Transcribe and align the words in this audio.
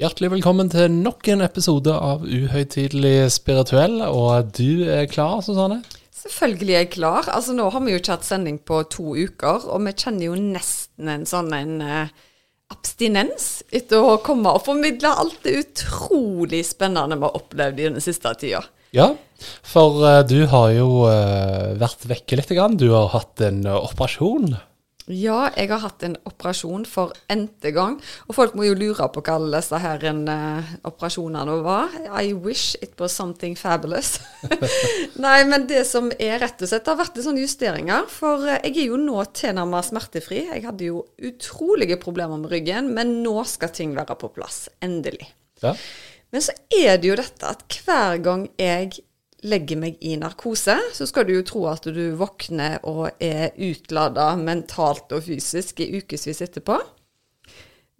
Hjertelig 0.00 0.30
velkommen 0.32 0.70
til 0.72 0.86
nok 0.96 1.28
en 1.28 1.42
episode 1.44 1.92
av 1.92 2.22
Uhøytidelig 2.24 3.26
spirituell. 3.34 3.98
Og 4.08 4.48
du 4.56 4.86
er 4.88 5.04
klar, 5.12 5.42
Susanne? 5.44 5.82
Selvfølgelig 6.16 6.72
er 6.72 6.80
jeg 6.86 6.88
klar. 6.94 7.28
Altså 7.28 7.52
Nå 7.52 7.66
har 7.68 7.84
vi 7.84 7.92
jo 7.92 7.98
ikke 8.00 8.14
hatt 8.14 8.24
sending 8.24 8.56
på 8.64 8.78
to 8.88 9.12
uker, 9.12 9.66
og 9.68 9.84
vi 9.84 9.92
kjenner 9.92 10.30
jo 10.30 10.38
nesten 10.40 11.10
en 11.12 11.28
sånn 11.28 11.52
en 11.52 11.84
uh, 11.84 12.14
abstinens 12.72 13.50
etter 13.68 14.00
å 14.00 14.16
komme 14.24 14.56
og 14.56 14.64
formidle 14.70 15.12
alt 15.20 15.36
det 15.44 15.58
utrolig 15.66 16.62
spennende 16.70 17.20
vi 17.20 17.28
har 17.28 17.36
opplevd 17.42 17.84
i 17.84 17.90
den 17.90 18.00
siste 18.00 18.32
tida. 18.40 18.64
Ja, 18.96 19.10
for 19.60 20.00
uh, 20.00 20.22
du 20.24 20.46
har 20.48 20.72
jo 20.78 20.88
uh, 21.12 21.76
vært 21.76 22.08
vekke 22.08 22.40
litt. 22.40 22.56
Grann. 22.56 22.80
Du 22.80 22.88
har 22.96 23.12
hatt 23.18 23.44
en 23.44 23.66
operasjon. 23.68 24.54
Ja, 25.10 25.48
jeg 25.58 25.70
har 25.72 25.80
hatt 25.82 26.04
en 26.06 26.14
operasjon 26.28 26.84
for 26.86 27.14
n-te 27.32 27.72
gang. 27.74 27.96
Og 28.28 28.36
folk 28.36 28.54
må 28.54 28.68
jo 28.68 28.76
lure 28.78 29.08
på 29.10 29.22
hva 29.26 29.36
alle 29.40 29.58
disse 29.58 29.80
her 29.82 30.04
uh, 30.06 30.70
operasjonene 30.86 31.56
var. 31.64 31.96
I 32.14 32.32
wish 32.32 32.76
it 32.80 32.94
was 33.00 33.16
something 33.16 33.56
fabulous. 33.58 34.20
Nei, 35.24 35.40
men 35.50 35.66
det 35.70 35.82
som 35.88 36.12
er 36.14 36.38
rett 36.42 36.62
og 36.62 36.70
slett, 36.70 36.86
det 36.86 36.94
har 36.94 37.00
vært 37.02 37.18
sånne 37.24 37.42
justeringer. 37.42 38.06
For 38.12 38.46
uh, 38.46 38.60
jeg 38.60 38.76
er 38.76 38.90
jo 38.92 39.00
nå 39.00 39.18
tilnærmet 39.34 39.90
smertefri. 39.90 40.44
Jeg 40.52 40.64
hadde 40.68 40.92
jo 40.92 41.04
utrolige 41.30 41.98
problemer 42.00 42.38
med 42.38 42.54
ryggen, 42.54 42.94
men 42.94 43.18
nå 43.24 43.42
skal 43.50 43.74
ting 43.74 43.96
være 43.98 44.18
på 44.20 44.30
plass. 44.36 44.68
Endelig. 44.84 45.32
Ja. 45.64 45.74
Men 46.30 46.44
så 46.44 46.54
er 46.70 47.00
det 47.02 47.10
jo 47.10 47.18
dette 47.18 47.50
at 47.50 47.80
hver 47.82 48.20
gang 48.22 48.46
jeg 48.60 49.00
legger 49.46 49.78
meg 49.80 50.00
i 50.04 50.16
narkose, 50.20 50.76
så 50.92 51.06
skal 51.08 51.26
du 51.26 51.34
jo 51.34 51.44
tro 51.46 51.64
at 51.70 51.86
du 51.88 52.02
våkner 52.18 52.80
og 52.88 53.22
er 53.22 53.54
utlada 53.56 54.32
mentalt 54.40 55.12
og 55.16 55.24
fysisk 55.26 55.80
i 55.84 55.90
ukevis 56.00 56.42
etterpå. 56.44 56.78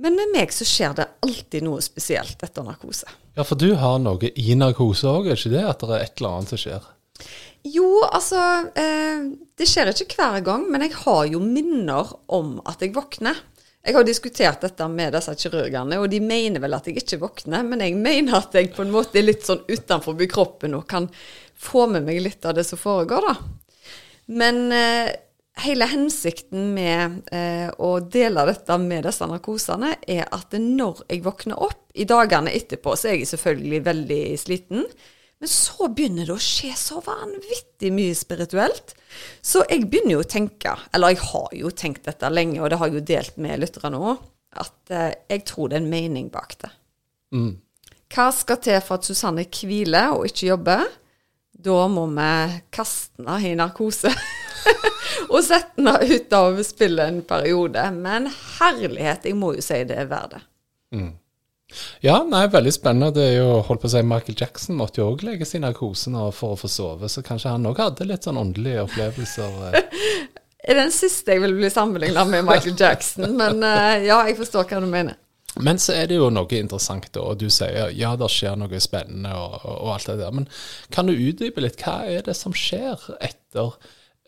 Men 0.01 0.17
med 0.17 0.33
meg 0.33 0.53
så 0.57 0.65
skjer 0.65 0.95
det 0.97 1.09
alltid 1.27 1.65
noe 1.67 1.83
spesielt 1.85 2.41
etter 2.45 2.65
narkose. 2.65 3.09
Ja, 3.37 3.45
for 3.45 3.61
du 3.61 3.75
har 3.77 3.99
noe 4.01 4.33
i 4.33 4.57
narkose 4.57 5.09
òg, 5.11 5.29
er 5.29 5.37
ikke 5.37 5.53
det? 5.53 5.67
At 5.69 5.85
det 5.85 5.97
er 5.97 6.07
et 6.07 6.21
eller 6.21 6.39
annet 6.39 6.55
som 6.55 6.61
skjer? 6.61 6.89
Jo, 7.69 7.89
altså 8.09 8.41
eh, 8.81 9.27
Det 9.61 9.67
skjer 9.69 9.91
ikke 9.93 10.17
hver 10.17 10.41
gang, 10.45 10.65
men 10.73 10.87
jeg 10.87 10.97
har 11.03 11.27
jo 11.29 11.43
minner 11.45 12.15
om 12.33 12.57
at 12.65 12.81
jeg 12.81 12.95
våkner. 12.97 13.37
Jeg 13.81 13.97
har 13.97 14.05
diskutert 14.05 14.61
dette 14.61 14.87
med 14.93 15.15
disse 15.17 15.33
kirurgene, 15.41 15.97
og 16.03 16.11
de 16.13 16.21
mener 16.21 16.61
vel 16.61 16.77
at 16.77 16.89
jeg 16.89 17.01
ikke 17.01 17.23
våkner, 17.23 17.65
men 17.65 17.81
jeg 17.81 17.97
mener 17.97 18.37
at 18.43 18.55
jeg 18.57 18.75
på 18.77 18.85
en 18.85 18.93
måte 18.93 19.17
er 19.17 19.25
litt 19.25 19.47
sånn 19.47 19.63
utenfor 19.71 20.21
kroppen 20.29 20.77
og 20.77 20.85
kan 20.91 21.09
få 21.61 21.87
med 21.89 22.05
meg 22.05 22.21
litt 22.21 22.45
av 22.45 22.59
det 22.59 22.67
som 22.69 22.81
foregår, 22.81 23.25
da. 23.25 23.35
Men 24.37 24.61
eh, 24.77 25.09
hele 25.65 25.89
hensikten 25.91 26.75
med 26.77 27.33
eh, 27.33 27.69
å 27.73 27.95
dele 28.05 28.45
dette 28.51 28.77
med 28.81 29.09
disse 29.09 29.27
narkosene, 29.29 29.95
er 30.07 30.29
at 30.29 30.53
når 30.61 31.05
jeg 31.09 31.25
våkner 31.25 31.65
opp 31.65 31.89
i 31.97 32.07
dagene 32.09 32.53
etterpå, 32.55 32.95
så 32.97 33.11
er 33.11 33.19
jeg 33.19 33.33
selvfølgelig 33.33 33.81
veldig 33.89 34.23
sliten. 34.41 34.85
Men 35.41 35.49
så 35.49 35.89
begynner 35.89 36.29
det 36.29 36.35
å 36.35 36.43
skje 36.43 36.75
så 36.77 37.01
vanvittig 37.05 37.89
mye 37.97 38.17
spirituelt. 38.17 38.93
Så 39.41 39.63
jeg 39.71 39.87
begynner 39.89 40.19
jo 40.19 40.25
å 40.25 40.29
tenke, 40.29 40.75
eller 40.93 41.15
jeg 41.15 41.23
har 41.31 41.55
jo 41.57 41.73
tenkt 41.73 42.05
dette 42.09 42.29
lenge, 42.29 42.61
og 42.61 42.69
det 42.69 42.81
har 42.81 42.91
jeg 42.91 42.99
jo 42.99 43.07
delt 43.09 43.41
med 43.41 43.63
lytterne 43.63 44.01
òg, 44.11 44.21
at 44.61 44.93
eh, 44.93 45.15
jeg 45.33 45.47
tror 45.49 45.71
det 45.71 45.79
er 45.79 45.85
en 45.85 45.93
mening 45.95 46.29
bak 46.33 46.59
det. 46.61 46.71
Mm. 47.33 47.55
Hva 48.11 48.27
skal 48.35 48.59
til 48.61 48.81
for 48.85 48.99
at 48.99 49.07
Susanne 49.07 49.47
hviler 49.47 50.17
og 50.19 50.27
ikke 50.29 50.51
jobber? 50.51 50.85
Da 51.61 51.79
må 51.93 52.05
vi 52.11 52.61
kaste 52.75 53.23
henne 53.23 53.53
i 53.53 53.57
narkose. 53.57 54.13
og 55.33 55.41
sette 55.47 55.79
henne 55.79 55.97
ut 56.05 56.37
av 56.37 56.61
spillet 56.67 57.07
en 57.07 57.23
periode. 57.25 57.87
Men 57.97 58.29
herlighet, 58.59 59.25
jeg 59.25 59.39
må 59.39 59.55
jo 59.57 59.65
si 59.65 59.81
det 59.89 59.99
er 60.03 60.11
verdt 60.11 60.37
det. 60.37 60.43
Mm. 60.97 61.11
Ja, 62.05 62.21
nei, 62.27 62.45
veldig 62.51 62.73
spennende. 62.75 63.13
Det 63.17 63.27
er 63.29 63.39
jo, 63.39 63.61
holdt 63.67 63.85
på 63.85 63.89
å 63.91 63.93
si, 63.93 64.03
Michael 64.07 64.37
Jackson 64.41 64.79
måtte 64.79 65.03
jo 65.03 65.11
òg 65.13 65.25
legge 65.27 65.49
sin 65.49 65.65
narkose 65.67 66.13
for 66.37 66.55
å 66.55 66.61
få 66.61 66.71
sove, 66.71 67.11
så 67.13 67.25
kanskje 67.27 67.55
han 67.55 67.69
òg 67.71 67.81
hadde 67.83 68.09
litt 68.09 68.27
sånn 68.27 68.41
åndelige 68.41 68.87
opplevelser. 68.89 69.59
Eh. 69.71 70.07
er 70.71 70.81
den 70.81 70.93
siste 70.95 71.37
jeg 71.37 71.45
vil 71.45 71.57
bli 71.59 71.71
sammenligna 71.73 72.25
med 72.29 72.47
Michael 72.49 72.77
Jackson, 72.79 73.33
men 73.39 73.65
uh, 73.65 73.97
ja, 74.05 74.23
jeg 74.29 74.39
forstår 74.41 74.69
hva 74.69 74.81
du 74.83 74.89
mener. 74.91 75.19
Men 75.59 75.81
så 75.83 75.97
er 75.99 76.07
det 76.07 76.21
jo 76.21 76.29
noe 76.31 76.59
interessant, 76.61 77.09
da, 77.15 77.25
og 77.27 77.41
du 77.41 77.49
sier 77.51 77.91
ja, 77.97 78.13
det 78.19 78.29
skjer 78.31 78.59
noe 78.59 78.83
spennende 78.83 79.33
og, 79.35 79.57
og, 79.65 79.73
og 79.75 79.95
alt 79.97 80.11
det 80.13 80.21
der. 80.21 80.37
Men 80.37 80.47
kan 80.95 81.11
du 81.11 81.15
utdype 81.17 81.65
litt, 81.65 81.81
hva 81.83 82.05
er 82.07 82.23
det 82.27 82.37
som 82.39 82.55
skjer 82.55 83.09
etter 83.19 83.75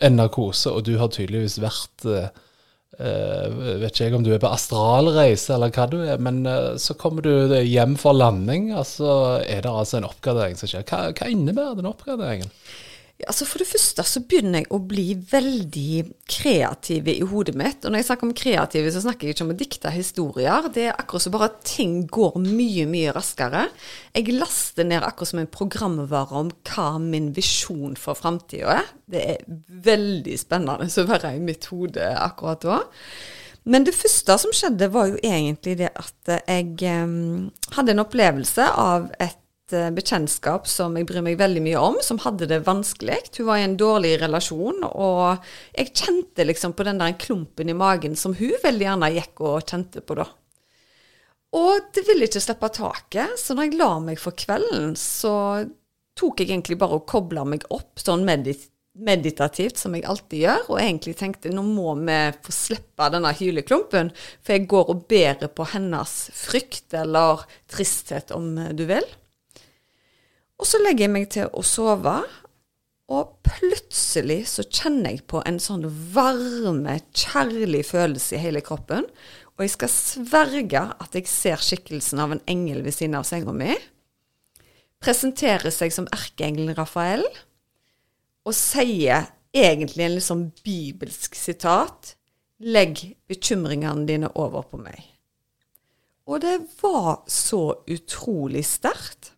en 0.02 0.18
narkose, 0.18 0.72
og 0.72 0.82
du 0.88 0.96
har 0.98 1.12
tydeligvis 1.14 1.60
vært 1.62 2.08
uh, 3.00 3.78
vet 3.80 3.90
ikke 3.90 4.08
jeg 4.08 4.16
om 4.18 4.24
du 4.26 4.32
er 4.34 4.42
på 4.42 4.52
astralreise 4.52 5.54
eller 5.54 5.72
hva 5.74 5.88
du 5.90 5.98
er, 6.04 6.22
men 6.22 6.42
uh, 6.48 6.74
så 6.80 6.96
kommer 6.98 7.24
du 7.24 7.56
hjem 7.60 7.96
for 8.00 8.16
landing, 8.16 8.72
og 8.76 8.86
så 8.88 9.12
er 9.40 9.64
det 9.64 9.72
altså 9.72 10.00
en 10.00 10.08
oppgradering 10.10 10.58
som 10.60 10.70
skjer. 10.70 10.86
Hva, 10.88 11.10
hva 11.16 11.30
innebærer 11.32 11.78
den 11.80 11.90
oppgraderingen? 11.90 12.50
Altså 13.28 13.46
For 13.46 13.62
det 13.62 13.68
første 13.70 14.04
så 14.06 14.22
begynner 14.26 14.62
jeg 14.62 14.70
å 14.74 14.80
bli 14.88 15.06
veldig 15.30 16.02
kreativ 16.30 17.10
i 17.12 17.18
hodet 17.28 17.54
mitt. 17.58 17.84
Og 17.84 17.92
når 17.92 18.02
jeg 18.02 18.08
snakker 18.08 18.28
om 18.28 18.34
kreative, 18.36 18.92
så 18.94 19.02
snakker 19.04 19.28
jeg 19.28 19.36
ikke 19.36 19.46
om 19.46 19.52
å 19.54 19.58
dikte 19.58 19.92
historier. 19.94 20.70
Det 20.74 20.86
er 20.88 20.96
akkurat 20.96 21.26
som 21.26 21.34
bare 21.36 21.50
at 21.50 21.60
ting 21.68 22.00
går 22.12 22.38
mye, 22.42 22.86
mye 22.90 23.12
raskere. 23.14 23.66
Jeg 24.16 24.34
laster 24.36 24.88
ned 24.88 25.06
akkurat 25.06 25.32
som 25.32 25.42
en 25.42 25.52
programvare 25.52 26.42
om 26.42 26.50
hva 26.72 26.88
min 27.02 27.30
visjon 27.36 27.94
for 28.00 28.18
framtida 28.18 28.80
er. 28.80 28.90
Det 29.12 29.26
er 29.36 29.46
veldig 29.86 30.40
spennende 30.40 30.88
å 30.88 31.06
være 31.12 31.36
i 31.36 31.44
mitt 31.44 31.70
hode 31.72 32.10
akkurat 32.22 32.66
da. 32.66 32.82
Men 33.62 33.86
det 33.86 33.94
første 33.94 34.34
som 34.42 34.54
skjedde, 34.54 34.90
var 34.90 35.12
jo 35.12 35.20
egentlig 35.22 35.76
det 35.78 35.92
at 35.94 36.32
jeg 36.40 37.04
um, 37.04 37.52
hadde 37.76 37.94
en 37.94 38.02
opplevelse 38.02 38.66
av 38.66 39.06
et 39.22 39.38
bekjentskap 39.70 40.66
som 40.66 40.96
jeg 40.98 41.06
bryr 41.06 41.22
meg 41.24 41.38
veldig 41.40 41.62
mye 41.62 41.80
om, 41.80 41.98
som 42.02 42.18
hadde 42.24 42.48
det 42.50 42.64
vanskelig. 42.66 43.20
Hun 43.38 43.46
var 43.48 43.60
i 43.60 43.66
en 43.68 43.76
dårlig 43.78 44.16
relasjon, 44.22 44.82
og 44.88 45.44
jeg 45.76 45.94
kjente 45.94 46.46
liksom 46.48 46.74
på 46.74 46.86
den 46.88 46.98
der 46.98 47.14
klumpen 47.20 47.70
i 47.70 47.76
magen 47.76 48.16
som 48.18 48.34
hun 48.38 48.56
veldig 48.64 48.88
gjerne 48.88 49.12
gikk 49.14 49.44
og 49.46 49.62
kjente 49.68 50.02
på 50.02 50.18
da. 50.18 50.26
Og 51.52 51.92
det 51.92 52.06
ville 52.08 52.26
ikke 52.26 52.40
slippe 52.40 52.72
taket, 52.72 53.38
så 53.38 53.54
når 53.54 53.68
jeg 53.68 53.78
la 53.78 53.92
meg 54.00 54.20
for 54.20 54.36
kvelden, 54.36 54.94
så 54.96 55.34
tok 56.16 56.40
jeg 56.40 56.50
egentlig 56.50 56.78
bare 56.80 56.98
og 56.98 57.08
kobla 57.08 57.44
meg 57.48 57.66
opp 57.72 58.00
sånn 58.00 58.24
medit 58.28 58.68
meditativt, 58.92 59.78
som 59.80 59.94
jeg 59.96 60.04
alltid 60.04 60.42
gjør, 60.44 60.66
og 60.68 60.80
egentlig 60.82 61.14
tenkte 61.16 61.52
nå 61.52 61.62
må 61.64 61.94
vi 62.02 62.18
få 62.44 62.52
slippe 62.52 63.08
denne 63.14 63.32
hyleklumpen, 63.38 64.10
for 64.44 64.52
jeg 64.52 64.68
går 64.68 64.92
og 64.92 65.06
bærer 65.08 65.48
på 65.48 65.64
hennes 65.72 66.12
frykt 66.36 66.92
eller 67.00 67.46
tristhet, 67.72 68.34
om 68.36 68.52
du 68.76 68.84
vil. 68.90 69.06
Og 70.62 70.68
så 70.70 70.78
legger 70.78 71.08
jeg 71.08 71.10
meg 71.10 71.24
til 71.34 71.48
å 71.50 71.64
sove, 71.66 72.20
og 73.10 73.30
plutselig 73.42 74.44
så 74.52 74.62
kjenner 74.62 75.16
jeg 75.16 75.24
på 75.26 75.40
en 75.42 75.58
sånn 75.60 75.82
varme, 76.14 77.00
kjærlig 77.18 77.82
følelse 77.88 78.36
i 78.38 78.42
hele 78.44 78.62
kroppen. 78.62 79.08
Og 79.56 79.64
jeg 79.64 79.72
skal 79.74 79.90
sverge 79.90 80.84
at 81.02 81.18
jeg 81.18 81.26
ser 81.26 81.58
skikkelsen 81.66 82.22
av 82.22 82.36
en 82.36 82.44
engel 82.46 82.84
ved 82.86 82.94
siden 82.94 83.18
av 83.18 83.26
senga 83.26 83.52
mi. 83.56 83.74
Presenterer 85.02 85.74
seg 85.74 85.90
som 85.90 86.06
erkeengelen 86.14 86.78
Rafael, 86.78 87.26
og 88.46 88.54
sier 88.54 89.32
egentlig 89.50 90.06
en 90.06 90.16
litt 90.16 90.28
sånn 90.30 90.48
bibelsk 90.62 91.34
sitat. 91.38 92.14
Legg 92.62 93.02
bekymringene 93.26 94.06
dine 94.06 94.30
over 94.38 94.62
på 94.70 94.78
meg. 94.78 95.02
Og 96.30 96.38
det 96.46 96.60
var 96.78 97.24
så 97.26 97.64
utrolig 97.90 98.62
sterkt. 98.70 99.34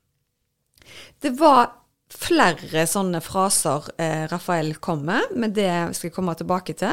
Det 1.25 1.32
var 1.38 1.71
flere 2.15 2.85
sånne 2.88 3.21
fraser 3.25 3.87
eh, 4.00 4.25
Rafael 4.29 4.75
kom 4.85 5.06
med, 5.09 5.32
men 5.32 5.55
det 5.56 5.71
skal 5.97 6.11
jeg 6.11 6.15
komme 6.15 6.35
tilbake 6.37 6.76
til. 6.76 6.93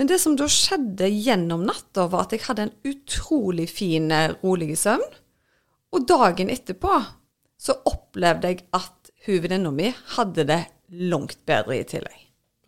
Men 0.00 0.08
det 0.08 0.16
som 0.22 0.36
da 0.38 0.48
skjedde 0.50 1.10
gjennom 1.12 1.66
natta, 1.68 2.06
var 2.08 2.26
at 2.26 2.34
jeg 2.34 2.46
hadde 2.46 2.68
en 2.68 2.76
utrolig 2.88 3.68
fin, 3.70 4.08
eh, 4.14 4.32
rolig 4.40 4.72
søvn. 4.80 5.04
Og 5.92 6.08
dagen 6.08 6.52
etterpå 6.52 6.96
så 7.60 7.76
opplevde 7.90 8.54
jeg 8.54 8.64
at 8.76 9.12
hun 9.26 9.42
venninna 9.44 9.72
mi 9.74 9.92
hadde 10.14 10.46
det 10.48 10.62
langt 11.12 11.40
bedre 11.48 11.76
i 11.76 11.84
tillegg. 11.88 12.20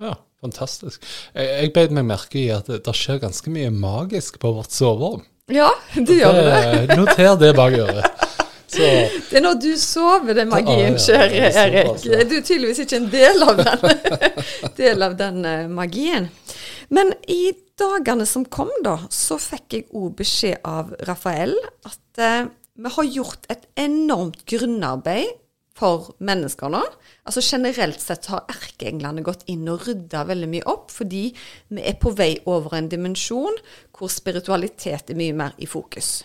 Ja, 0.04 0.14
fantastisk. 0.42 1.04
Jeg, 1.32 1.48
jeg 1.48 1.74
beit 1.76 1.96
meg 1.96 2.08
merke 2.08 2.42
i 2.42 2.48
at 2.52 2.68
det, 2.68 2.82
det 2.84 2.96
skjer 2.96 3.22
ganske 3.24 3.52
mye 3.52 3.72
magisk 3.72 4.40
på 4.42 4.52
vårt 4.58 4.76
soverom. 4.76 5.24
Ja, 5.50 5.70
det 5.96 6.20
gjør 6.20 6.36
det. 6.44 6.98
Noter 6.98 7.38
det 7.40 7.54
bak 7.56 7.74
øret. 7.80 8.26
Så, 8.70 8.86
Det 9.30 9.38
er 9.40 9.42
når 9.42 9.56
du 9.62 9.70
sover 9.80 10.36
det 10.38 10.46
magien 10.46 10.98
skjer, 11.00 11.32
ja, 11.34 11.48
ja, 11.48 11.64
er 11.64 11.74
Erik. 11.80 12.04
ja. 12.06 12.22
Du 12.22 12.36
er 12.38 12.44
tydeligvis 12.46 12.84
ikke 12.84 13.00
en 13.00 13.08
del 13.10 13.42
av 13.42 13.58
den, 13.58 14.30
del 14.80 15.02
av 15.06 15.16
den 15.18 15.42
eh, 15.48 15.66
magien. 15.66 16.30
Men 16.94 17.12
i 17.30 17.50
dagene 17.80 18.26
som 18.26 18.46
kom, 18.46 18.70
da, 18.84 18.96
så 19.10 19.38
fikk 19.42 19.76
jeg 19.76 19.88
òg 19.96 20.14
beskjed 20.20 20.62
av 20.66 20.94
Rafael 21.08 21.54
at 21.86 22.22
eh, 22.22 22.48
vi 22.80 22.94
har 22.94 23.12
gjort 23.18 23.46
et 23.52 23.66
enormt 23.78 24.44
grunnarbeid 24.48 25.36
for 25.80 26.10
mennesker 26.24 26.72
nå. 26.72 26.80
Altså 27.28 27.42
Generelt 27.44 28.02
sett 28.02 28.28
har 28.32 28.48
erkeenglene 28.52 29.24
gått 29.24 29.46
inn 29.52 29.68
og 29.70 29.86
rydda 29.86 30.24
veldig 30.28 30.48
mye 30.50 30.66
opp, 30.68 30.90
fordi 30.92 31.28
vi 31.72 31.84
er 31.86 31.96
på 32.00 32.12
vei 32.16 32.34
over 32.50 32.76
en 32.76 32.90
dimensjon 32.90 33.56
hvor 33.96 34.12
spiritualitet 34.12 35.12
er 35.12 35.18
mye 35.18 35.36
mer 35.36 35.56
i 35.58 35.68
fokus. 35.70 36.20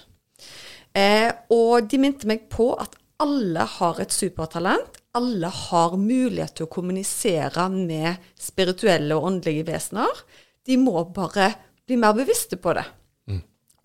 Eh, 0.95 1.31
og 1.51 1.89
de 1.91 1.99
minte 1.99 2.27
meg 2.29 2.47
på 2.51 2.71
at 2.79 2.95
alle 3.23 3.65
har 3.77 3.99
et 4.03 4.13
supertalent. 4.15 5.01
Alle 5.15 5.47
har 5.47 5.95
mulighet 5.99 6.57
til 6.57 6.67
å 6.67 6.71
kommunisere 6.71 7.69
med 7.71 8.23
spirituelle 8.39 9.15
og 9.15 9.29
åndelige 9.29 9.67
vesener. 9.69 10.23
De 10.65 10.77
må 10.79 11.03
bare 11.15 11.51
bli 11.85 11.99
mer 11.99 12.15
bevisste 12.17 12.59
på 12.59 12.73
det. 12.75 12.85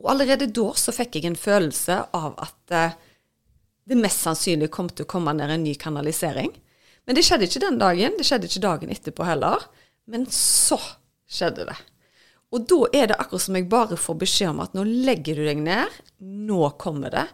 Og 0.01 0.09
allerede 0.15 0.49
da 0.57 0.71
så 0.81 0.95
fikk 0.97 1.19
jeg 1.19 1.29
en 1.29 1.39
følelse 1.39 1.99
av 2.17 2.33
at 2.41 2.75
eh, 2.75 2.97
det 3.91 3.99
mest 3.99 4.25
sannsynlig 4.25 4.71
kom 4.73 4.89
til 4.89 5.05
å 5.05 5.11
komme 5.11 5.35
ned 5.37 5.53
en 5.53 5.65
ny 5.65 5.75
kanalisering. 5.81 6.53
Men 7.05 7.17
det 7.17 7.25
skjedde 7.27 7.49
ikke 7.49 7.63
den 7.65 7.81
dagen. 7.81 8.17
Det 8.17 8.27
skjedde 8.29 8.49
ikke 8.49 8.65
dagen 8.65 8.93
etterpå 8.95 9.27
heller. 9.29 9.67
Men 10.11 10.27
så 10.33 10.79
skjedde 11.31 11.67
det. 11.69 11.77
Og 12.51 12.67
da 12.67 12.79
er 12.99 13.11
det 13.11 13.19
akkurat 13.23 13.45
som 13.45 13.59
jeg 13.59 13.69
bare 13.71 13.99
får 14.01 14.17
beskjed 14.25 14.53
om 14.53 14.63
at 14.65 14.73
nå 14.75 14.85
legger 14.87 15.39
du 15.39 15.45
deg 15.47 15.61
ned. 15.63 16.01
Nå 16.21 16.73
kommer 16.83 17.15
det. 17.15 17.27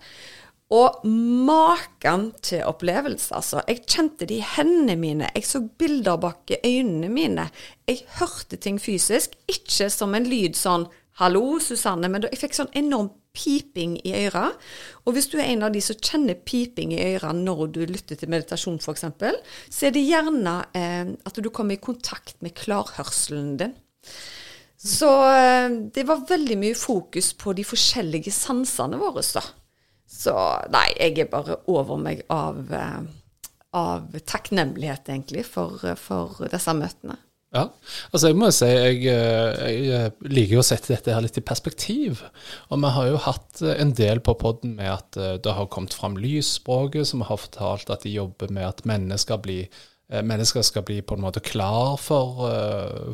Og 0.77 1.05
maken 1.07 2.33
til 2.43 2.65
opplevelse, 2.67 3.31
altså. 3.39 3.63
Jeg 3.69 3.85
kjente 3.87 4.27
det 4.27 4.41
i 4.41 4.49
hendene 4.57 4.97
mine. 4.99 5.31
Jeg 5.35 5.47
så 5.47 5.63
bilder 5.63 6.19
bak 6.21 6.51
øynene 6.59 7.09
mine. 7.09 7.49
Jeg 7.87 8.03
hørte 8.19 8.59
ting 8.59 8.81
fysisk. 8.83 9.39
Ikke 9.49 9.89
som 9.91 10.15
en 10.15 10.27
lyd 10.27 10.59
sånn 10.59 10.89
'Hallo, 11.17 11.59
Susanne', 11.65 12.11
men 12.12 12.27
jeg 12.29 12.37
fikk 12.37 12.53
sånn 12.53 12.75
enorm 12.77 13.09
piping 13.33 13.97
i 14.05 14.12
øra. 14.27 14.51
Og 15.07 15.15
hvis 15.17 15.31
du 15.33 15.39
er 15.39 15.49
en 15.49 15.62
av 15.62 15.73
de 15.73 15.81
som 15.81 15.97
kjenner 15.97 16.35
piping 16.35 16.93
i 16.93 17.15
øra 17.15 17.33
når 17.33 17.73
du 17.73 17.81
lytter 17.87 18.17
til 18.17 18.29
meditasjon 18.29 18.77
f.eks., 18.77 19.05
så 19.71 19.87
er 19.87 19.95
det 19.97 20.05
gjerne 20.05 20.57
eh, 20.77 21.07
at 21.25 21.41
du 21.41 21.49
kommer 21.49 21.77
i 21.77 21.81
kontakt 21.81 22.37
med 22.45 22.57
klarhørselen 22.59 23.57
din. 23.57 23.75
Så 24.76 25.11
eh, 25.32 25.70
det 25.94 26.05
var 26.08 26.26
veldig 26.28 26.56
mye 26.61 26.76
fokus 26.78 27.32
på 27.38 27.55
de 27.56 27.64
forskjellige 27.67 28.32
sansene 28.34 29.00
våre, 29.00 29.25
da. 29.34 29.44
Så 30.06 30.34
nei, 30.73 30.88
jeg 30.94 31.19
er 31.25 31.31
bare 31.32 31.61
over 31.73 31.99
meg 32.00 32.23
av, 32.32 32.61
eh, 32.76 32.99
av 33.76 34.19
takknemlighet, 34.28 35.08
egentlig, 35.08 35.46
for, 35.49 35.81
eh, 35.84 35.96
for 35.99 36.44
disse 36.52 36.76
møtene. 36.76 37.17
Ja, 37.55 37.62
altså 38.12 38.28
jeg 38.28 38.37
må 38.37 38.50
jo 38.50 38.55
si 38.56 38.67
jeg, 38.69 38.99
jeg 39.06 40.11
liker 40.28 40.61
å 40.61 40.64
sette 40.67 40.90
dette 40.93 41.14
her 41.14 41.23
litt 41.25 41.38
i 41.40 41.44
perspektiv. 41.46 42.20
Og 42.69 42.82
vi 42.82 42.90
har 42.93 43.06
jo 43.08 43.20
hatt 43.23 43.62
en 43.70 43.94
del 43.96 44.20
på 44.20 44.34
podden 44.37 44.75
med 44.76 44.90
at 44.93 45.17
det 45.40 45.55
har 45.56 45.70
kommet 45.73 45.94
fram 45.96 46.19
lysspråket, 46.20 47.06
som 47.08 47.25
har 47.25 47.40
fortalt 47.40 47.88
at 47.94 48.05
de 48.05 48.12
jobber 48.12 48.52
med 48.52 48.67
at 48.67 48.84
mennesker, 48.84 49.40
blir, 49.40 49.70
eh, 50.11 50.20
mennesker 50.20 50.67
skal 50.67 50.84
bli 50.84 51.00
på 51.00 51.17
en 51.17 51.25
måte 51.25 51.40
klar 51.40 51.96
for, 52.02 52.44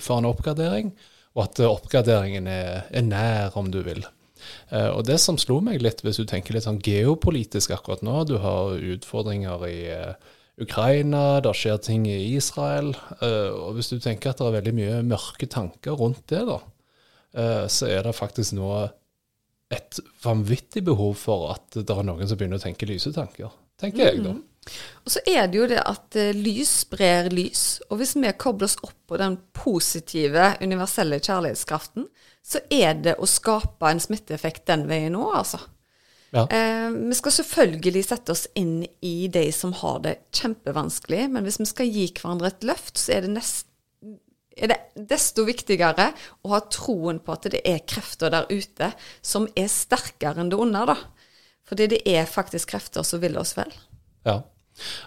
for 0.01 0.19
en 0.19 0.31
oppgradering, 0.33 0.91
og 1.35 1.45
at 1.47 1.61
eh, 1.63 1.71
oppgraderingen 1.71 2.49
er, 2.51 2.83
er 2.91 3.07
nær, 3.07 3.57
om 3.59 3.71
du 3.73 3.81
vil. 3.87 4.05
Eh, 4.71 4.91
Og 4.91 5.05
det 5.09 5.19
som 5.23 5.39
slo 5.41 5.61
meg 5.65 5.83
litt, 5.83 6.03
hvis 6.05 6.21
du 6.21 6.27
tenker 6.29 6.57
litt 6.57 6.67
sånn 6.67 6.83
geopolitisk 6.83 7.73
akkurat 7.77 8.05
nå, 8.05 8.25
du 8.29 8.37
har 8.43 8.77
utfordringer 8.97 9.67
i 9.69 9.79
eh, 9.95 10.33
Ukraina, 10.63 11.41
det 11.41 11.55
skjer 11.57 11.79
ting 11.83 12.05
i 12.07 12.37
Israel. 12.37 12.93
Og 13.25 13.71
hvis 13.79 13.89
du 13.89 13.97
tenker 14.05 14.31
at 14.31 14.39
det 14.39 14.51
er 14.51 14.59
veldig 14.59 14.75
mye 14.77 14.99
mørke 15.09 15.49
tanker 15.51 15.97
rundt 15.97 16.27
det, 16.31 16.43
da, 16.45 16.59
så 17.73 17.89
er 17.89 18.05
det 18.05 18.13
faktisk 18.15 18.53
nå 18.59 18.69
et 19.73 19.99
vanvittig 20.23 20.85
behov 20.85 21.17
for 21.19 21.55
at 21.55 21.81
det 21.81 21.97
er 21.97 22.05
noen 22.05 22.29
som 22.29 22.37
begynner 22.39 22.61
å 22.61 22.67
tenke 22.67 22.87
lyse 22.87 23.11
tanker. 23.17 23.49
Tenker 23.81 24.11
jeg, 24.13 24.21
da. 24.29 24.37
Og 25.03 25.11
så 25.11 25.23
er 25.27 25.49
det 25.51 25.59
jo 25.59 25.67
det 25.71 25.81
at 25.83 26.17
eh, 26.19 26.35
lys 26.37 26.71
sprer 26.85 27.31
lys. 27.35 27.83
Og 27.91 27.99
hvis 28.01 28.15
vi 28.15 28.31
kobler 28.39 28.71
oss 28.71 28.79
opp 28.85 28.99
på 29.11 29.19
den 29.21 29.37
positive, 29.57 30.53
universelle 30.63 31.19
kjærlighetskraften, 31.19 32.07
så 32.43 32.63
er 32.71 32.95
det 33.03 33.17
å 33.19 33.29
skape 33.29 33.91
en 33.91 34.03
smitteeffekt 34.03 34.67
den 34.71 34.87
veien 34.91 35.19
òg, 35.19 35.35
altså. 35.43 35.63
Ja. 36.33 36.47
Eh, 36.47 36.89
vi 36.91 37.19
skal 37.19 37.35
selvfølgelig 37.37 38.05
sette 38.07 38.33
oss 38.33 38.47
inn 38.57 38.87
i 39.05 39.29
de 39.29 39.45
som 39.53 39.75
har 39.83 40.01
det 40.07 40.15
kjempevanskelig, 40.33 41.27
men 41.35 41.45
hvis 41.45 41.61
vi 41.61 41.69
skal 41.69 41.91
gi 41.93 42.07
hverandre 42.17 42.55
et 42.55 42.65
løft, 42.65 42.97
så 42.97 43.19
er 43.19 43.27
det, 43.27 43.35
nest, 43.35 43.67
er 44.57 44.73
det 44.73 44.79
desto 45.13 45.45
viktigere 45.45 46.13
å 46.41 46.55
ha 46.55 46.63
troen 46.73 47.21
på 47.21 47.37
at 47.37 47.51
det 47.53 47.61
er 47.69 47.85
krefter 47.85 48.33
der 48.33 48.49
ute 48.49 48.95
som 49.21 49.51
er 49.59 49.69
sterkere 49.69 50.41
enn 50.41 50.55
det 50.55 50.63
onde, 50.63 50.87
da. 50.95 50.97
Fordi 51.69 51.91
det 51.93 52.01
er 52.09 52.25
faktisk 52.29 52.73
krefter 52.73 53.05
som 53.07 53.21
vil 53.23 53.37
oss 53.41 53.53
vel. 53.59 53.71
Ja. 54.29 54.41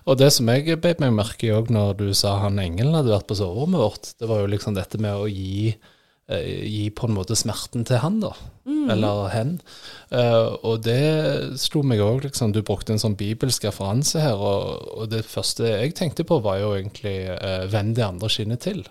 Og 0.05 0.19
det 0.19 0.29
som 0.35 0.49
jeg 0.51 0.77
beit 0.83 1.01
meg 1.01 1.15
merke 1.15 1.47
i 1.47 1.53
òg 1.55 1.71
når 1.73 1.97
du 1.99 2.07
sa 2.17 2.37
han 2.43 2.61
engelen 2.61 2.95
hadde 2.97 3.13
vært 3.13 3.27
på 3.29 3.37
soverommet 3.39 3.81
vårt, 3.81 4.11
det 4.19 4.29
var 4.29 4.43
jo 4.43 4.51
liksom 4.53 4.77
dette 4.77 4.99
med 5.01 5.17
å 5.17 5.25
gi, 5.29 5.73
eh, 6.29 6.51
gi 6.69 6.83
på 6.95 7.09
en 7.09 7.17
måte 7.17 7.37
smerten 7.37 7.85
til 7.87 7.99
han, 8.03 8.21
da. 8.23 8.35
Eller 8.93 9.27
hen. 9.33 9.55
Eh, 10.11 10.55
og 10.61 10.83
det 10.85 11.57
slo 11.61 11.81
meg 11.83 12.03
òg, 12.05 12.23
liksom. 12.27 12.53
Du 12.53 12.61
brukte 12.61 12.93
en 12.93 13.01
sånn 13.01 13.17
bibelsk 13.17 13.65
referanse 13.65 14.21
her, 14.21 14.37
og, 14.37 14.85
og 14.95 15.09
det 15.09 15.25
første 15.25 15.65
jeg 15.65 15.97
tenkte 15.97 16.27
på, 16.27 16.39
var 16.45 16.61
jo 16.61 16.75
egentlig 16.77 17.17
eh, 17.33 17.65
'venn 17.65 17.95
det 17.97 18.05
andre 18.05 18.29
skinnet 18.29 18.61
til'. 18.67 18.85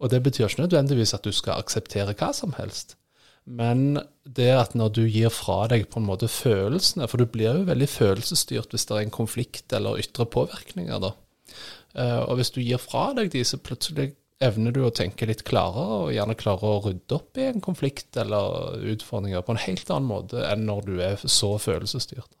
Og 0.00 0.10
det 0.10 0.22
betyr 0.24 0.48
ikke 0.48 0.64
nødvendigvis 0.64 1.14
at 1.14 1.24
du 1.24 1.32
skal 1.32 1.60
akseptere 1.60 2.16
hva 2.18 2.32
som 2.32 2.54
helst. 2.58 2.96
Men 3.44 3.98
det 4.24 4.48
at 4.56 4.74
når 4.78 4.92
du 4.96 5.02
gir 5.04 5.32
fra 5.34 5.66
deg 5.68 5.86
på 5.92 6.00
en 6.00 6.08
måte 6.08 6.30
følelsene, 6.32 7.08
for 7.10 7.20
du 7.20 7.28
blir 7.28 7.60
jo 7.60 7.68
veldig 7.68 7.88
følelsesstyrt 7.92 8.72
hvis 8.72 8.88
det 8.88 8.96
er 8.96 9.04
en 9.04 9.14
konflikt 9.14 9.74
eller 9.76 10.00
ytre 10.00 10.26
påvirkninger, 10.32 11.00
da. 11.02 11.12
Eh, 11.94 12.20
og 12.24 12.38
hvis 12.40 12.54
du 12.54 12.62
gir 12.64 12.80
fra 12.82 13.10
deg 13.16 13.32
de, 13.34 13.44
så 13.46 13.60
plutselig 13.60 14.14
evner 14.42 14.74
du 14.74 14.80
å 14.84 14.92
tenke 14.94 15.28
litt 15.28 15.44
klarere, 15.46 15.98
og 16.06 16.14
gjerne 16.14 16.36
klarer 16.38 16.70
å 16.70 16.80
rydde 16.86 17.16
opp 17.16 17.38
i 17.38 17.46
en 17.48 17.62
konflikt 17.64 18.16
eller 18.20 18.80
utfordringer 18.94 19.44
på 19.44 19.54
en 19.54 19.62
helt 19.62 19.92
annen 19.92 20.08
måte 20.08 20.42
enn 20.48 20.64
når 20.68 20.88
du 20.88 20.94
er 21.04 21.20
så 21.22 21.54
følelsesstyrt. 21.60 22.32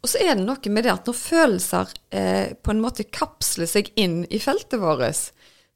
Og 0.00 0.10
så 0.10 0.20
er 0.24 0.36
det 0.36 0.44
noe 0.46 0.72
med 0.72 0.86
det 0.86 0.92
at 0.92 1.08
når 1.08 1.16
følelser 1.16 1.94
eh, 2.16 2.52
på 2.56 2.74
en 2.74 2.82
måte 2.82 3.08
kapsler 3.12 3.68
seg 3.70 3.90
inn 4.00 4.22
i 4.32 4.40
feltet 4.42 4.80
vårt, 4.82 5.30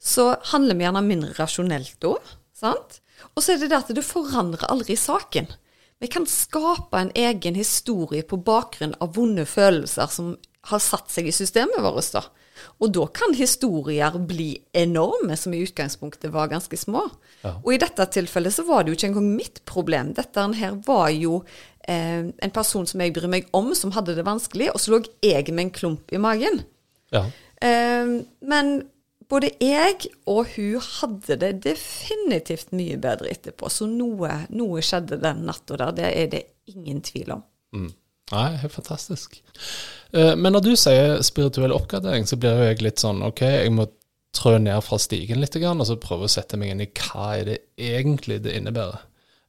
så 0.05 0.33
handler 0.51 0.77
vi 0.77 0.87
gjerne 0.87 1.05
mindre 1.07 1.33
rasjonelt 1.39 2.11
òg. 2.11 2.35
sant? 2.57 3.01
Og 3.35 3.43
så 3.43 3.55
er 3.55 3.63
det 3.63 3.71
det 3.73 3.83
at 3.83 3.93
du 3.95 4.03
forandrer 4.05 4.67
aldri 4.71 4.97
saken. 4.99 5.51
Vi 6.03 6.11
kan 6.11 6.27
skape 6.29 6.99
en 6.99 7.13
egen 7.15 7.59
historie 7.59 8.27
på 8.27 8.39
bakgrunn 8.45 8.97
av 9.03 9.15
vonde 9.17 9.47
følelser 9.49 10.11
som 10.11 10.35
har 10.71 10.81
satt 10.83 11.13
seg 11.13 11.29
i 11.29 11.35
systemet 11.35 11.83
vårt. 11.83 12.11
da. 12.15 12.25
Og 12.83 12.93
da 12.95 13.07
kan 13.13 13.35
historier 13.37 14.17
bli 14.29 14.51
enorme, 14.73 15.37
som 15.37 15.55
i 15.55 15.63
utgangspunktet 15.65 16.33
var 16.33 16.51
ganske 16.53 16.77
små. 16.79 17.05
Og 17.45 17.71
i 17.75 17.81
dette 17.81 18.07
tilfellet 18.17 18.55
så 18.55 18.65
var 18.69 18.85
det 18.85 18.93
jo 18.93 18.99
ikke 18.99 19.11
engang 19.13 19.31
mitt 19.37 19.63
problem. 19.69 20.15
Dette 20.17 20.47
her 20.61 20.79
var 20.87 21.11
jo 21.13 21.43
eh, 21.89 22.31
en 22.31 22.55
person 22.55 22.87
som 22.87 23.03
jeg 23.03 23.15
bryr 23.17 23.31
meg 23.31 23.51
om, 23.57 23.75
som 23.77 23.93
hadde 23.97 24.17
det 24.17 24.27
vanskelig, 24.27 24.71
og 24.73 24.81
så 24.81 24.95
lå 24.95 25.03
jeg 25.25 25.51
med 25.53 25.67
en 25.67 25.75
klump 25.75 26.15
i 26.15 26.23
magen. 26.23 26.63
Ja. 27.15 27.27
Eh, 27.61 28.19
men 28.41 28.75
både 29.35 29.51
jeg 29.63 30.09
og 30.31 30.47
hun 30.55 30.79
hadde 30.87 31.37
det 31.43 31.53
definitivt 31.65 32.71
mye 32.77 32.99
bedre 33.03 33.33
etterpå, 33.35 33.71
så 33.73 33.89
noe, 33.91 34.45
noe 34.55 34.85
skjedde 34.85 35.19
den 35.23 35.45
natta 35.49 35.79
der, 35.81 35.95
det 35.99 36.11
er 36.13 36.31
det 36.37 36.43
ingen 36.71 37.03
tvil 37.05 37.35
om. 37.37 37.45
Mm. 37.75 37.91
Nei, 38.33 38.47
helt 38.63 38.73
fantastisk. 38.73 39.37
Eh, 40.15 40.33
Men 40.37 40.55
når 40.57 40.65
du 40.65 40.73
sier 40.81 41.19
spirituell 41.27 41.75
oppgradering, 41.77 42.25
så 42.29 42.39
blir 42.41 42.57
jo 42.57 42.71
jeg 42.71 42.85
litt 42.87 43.03
sånn 43.03 43.21
OK, 43.27 43.43
jeg 43.45 43.75
må 43.75 43.89
trø 44.35 44.57
ned 44.59 44.81
fra 44.83 44.99
stigen 44.99 45.43
litt, 45.43 45.57
og 45.61 45.85
så 45.87 45.99
prøve 46.01 46.27
å 46.27 46.33
sette 46.33 46.59
meg 46.59 46.73
inn 46.73 46.83
i 46.87 46.91
hva 46.91 47.35
er 47.39 47.51
det 47.51 47.59
egentlig 47.79 48.41
det 48.47 48.57
innebærer. 48.59 49.05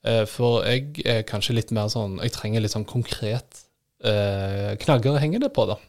Eh, 0.05 0.25
For 0.29 0.65
jeg 0.67 1.05
er 1.05 1.23
kanskje 1.25 1.55
litt 1.57 1.71
mer 1.73 1.87
sånn 1.89 2.19
Jeg 2.21 2.35
trenger 2.35 2.61
litt 2.61 2.75
sånn 2.75 2.85
konkret 2.85 3.63
eh, 4.05 4.75
knagger 4.83 5.15
å 5.15 5.21
henge 5.23 5.41
det 5.41 5.53
på, 5.55 5.65
da. 5.71 5.79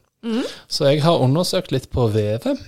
Så 0.72 0.88
jeg 0.88 1.02
har 1.04 1.20
undersøkt 1.22 1.70
litt 1.74 1.90
på 1.92 2.08
vevet, 2.10 2.58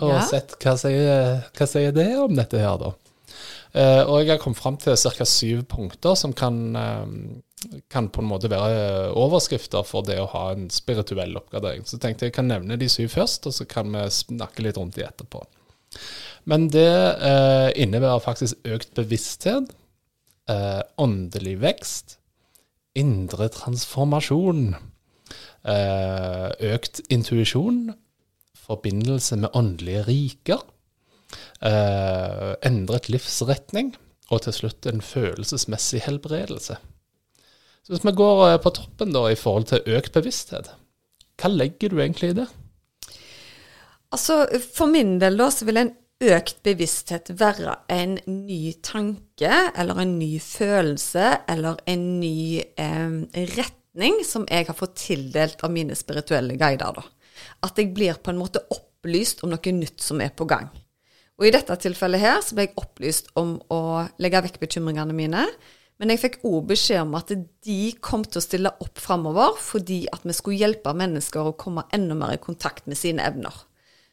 og 0.00 0.16
sett 0.28 0.56
hva 0.62 0.76
sier, 0.80 1.42
hva 1.56 1.68
sier 1.70 1.94
det 1.94 2.10
om 2.20 2.34
dette 2.36 2.60
her, 2.60 2.78
da. 2.80 2.94
Eh, 3.76 4.02
og 4.08 4.22
jeg 4.22 4.30
har 4.30 4.40
kommet 4.40 4.60
fram 4.60 4.78
til 4.80 4.96
ca. 4.96 5.26
syv 5.28 5.64
punkter 5.68 6.16
som 6.16 6.32
kan, 6.32 6.76
eh, 6.76 7.80
kan 7.92 8.08
på 8.08 8.22
en 8.22 8.30
måte 8.30 8.48
være 8.48 9.12
overskrifter 9.12 9.84
for 9.84 10.06
det 10.06 10.18
å 10.20 10.30
ha 10.32 10.52
en 10.52 10.70
spirituell 10.70 11.36
oppgradering. 11.36 11.84
Så 11.84 12.00
tenkte 12.00 12.26
jeg 12.26 12.32
kan 12.32 12.48
nevne 12.48 12.78
de 12.78 12.88
syv 12.88 13.12
først, 13.12 13.46
og 13.46 13.52
så 13.52 13.68
kan 13.68 13.92
vi 13.92 14.06
snakke 14.08 14.64
litt 14.64 14.78
rundt 14.78 14.96
de 14.96 15.04
etterpå. 15.04 15.44
Men 16.46 16.68
det 16.68 16.88
eh, 17.20 17.72
innebærer 17.82 18.22
faktisk 18.22 18.56
økt 18.64 18.94
bevissthet, 18.94 19.74
åndelig 20.96 21.56
vekst, 21.58 22.20
indre 22.94 23.48
transformasjon. 23.50 24.76
Økt 25.66 27.00
intuisjon. 27.10 27.96
Forbindelse 28.66 29.38
med 29.38 29.54
åndelige 29.54 30.02
riker. 30.08 30.64
Eh, 31.62 32.52
endret 32.66 33.08
livsretning. 33.12 33.94
Og 34.30 34.42
til 34.42 34.56
slutt 34.56 34.86
en 34.90 35.02
følelsesmessig 35.04 36.02
helbredelse. 36.06 36.78
Så 37.86 37.92
Hvis 37.92 38.04
vi 38.04 38.16
går 38.18 38.40
eh, 38.48 38.62
på 38.62 38.72
toppen 38.74 39.14
da 39.14 39.28
i 39.30 39.38
forhold 39.38 39.68
til 39.70 39.86
økt 39.86 40.16
bevissthet, 40.16 40.72
hva 41.38 41.52
legger 41.52 41.92
du 41.92 42.00
egentlig 42.00 42.32
i 42.32 42.40
det? 42.40 42.48
Altså, 44.10 44.46
For 44.74 44.90
min 44.90 45.18
del 45.22 45.38
da, 45.38 45.50
så 45.50 45.68
vil 45.68 45.82
en 45.82 45.94
økt 46.26 46.62
bevissthet 46.64 47.30
være 47.38 47.74
en 47.92 48.16
ny 48.26 48.72
tanke, 48.82 49.52
eller 49.76 50.00
en 50.00 50.16
ny 50.18 50.38
følelse, 50.40 51.42
eller 51.52 51.78
en 51.86 52.06
ny 52.20 52.62
eh, 52.80 53.18
retning 53.54 54.22
som 54.24 54.46
jeg 54.50 54.66
har 54.66 54.78
fått 54.78 54.96
tildelt 55.04 55.62
av 55.62 55.74
mine 55.74 55.94
spirituelle 55.94 56.56
guider. 56.56 56.96
da. 56.96 57.04
At 57.64 57.78
jeg 57.80 57.94
blir 57.96 58.18
på 58.20 58.32
en 58.32 58.40
måte 58.40 58.64
opplyst 58.72 59.44
om 59.44 59.52
noe 59.52 59.72
nytt 59.76 60.02
som 60.04 60.20
er 60.24 60.34
på 60.36 60.48
gang. 60.48 60.68
Og 61.36 61.48
i 61.48 61.52
dette 61.52 61.74
tilfellet 61.82 62.22
her 62.22 62.38
så 62.44 62.56
ble 62.56 62.68
jeg 62.68 62.78
opplyst 62.80 63.32
om 63.36 63.58
å 63.72 64.06
legge 64.22 64.44
vekk 64.46 64.60
bekymringene 64.62 65.16
mine. 65.16 65.44
Men 66.00 66.12
jeg 66.12 66.20
fikk 66.22 66.42
òg 66.44 66.66
beskjed 66.72 67.02
om 67.04 67.16
at 67.16 67.32
de 67.32 67.80
kom 68.04 68.24
til 68.24 68.40
å 68.40 68.44
stille 68.44 68.72
opp 68.84 69.00
framover 69.00 69.56
fordi 69.60 70.04
at 70.12 70.24
vi 70.28 70.36
skulle 70.36 70.60
hjelpe 70.60 70.92
mennesker 70.96 71.48
å 71.50 71.56
komme 71.56 71.86
enda 71.96 72.16
mer 72.18 72.36
i 72.36 72.42
kontakt 72.42 72.88
med 72.88 73.00
sine 73.00 73.24
evner. 73.24 73.54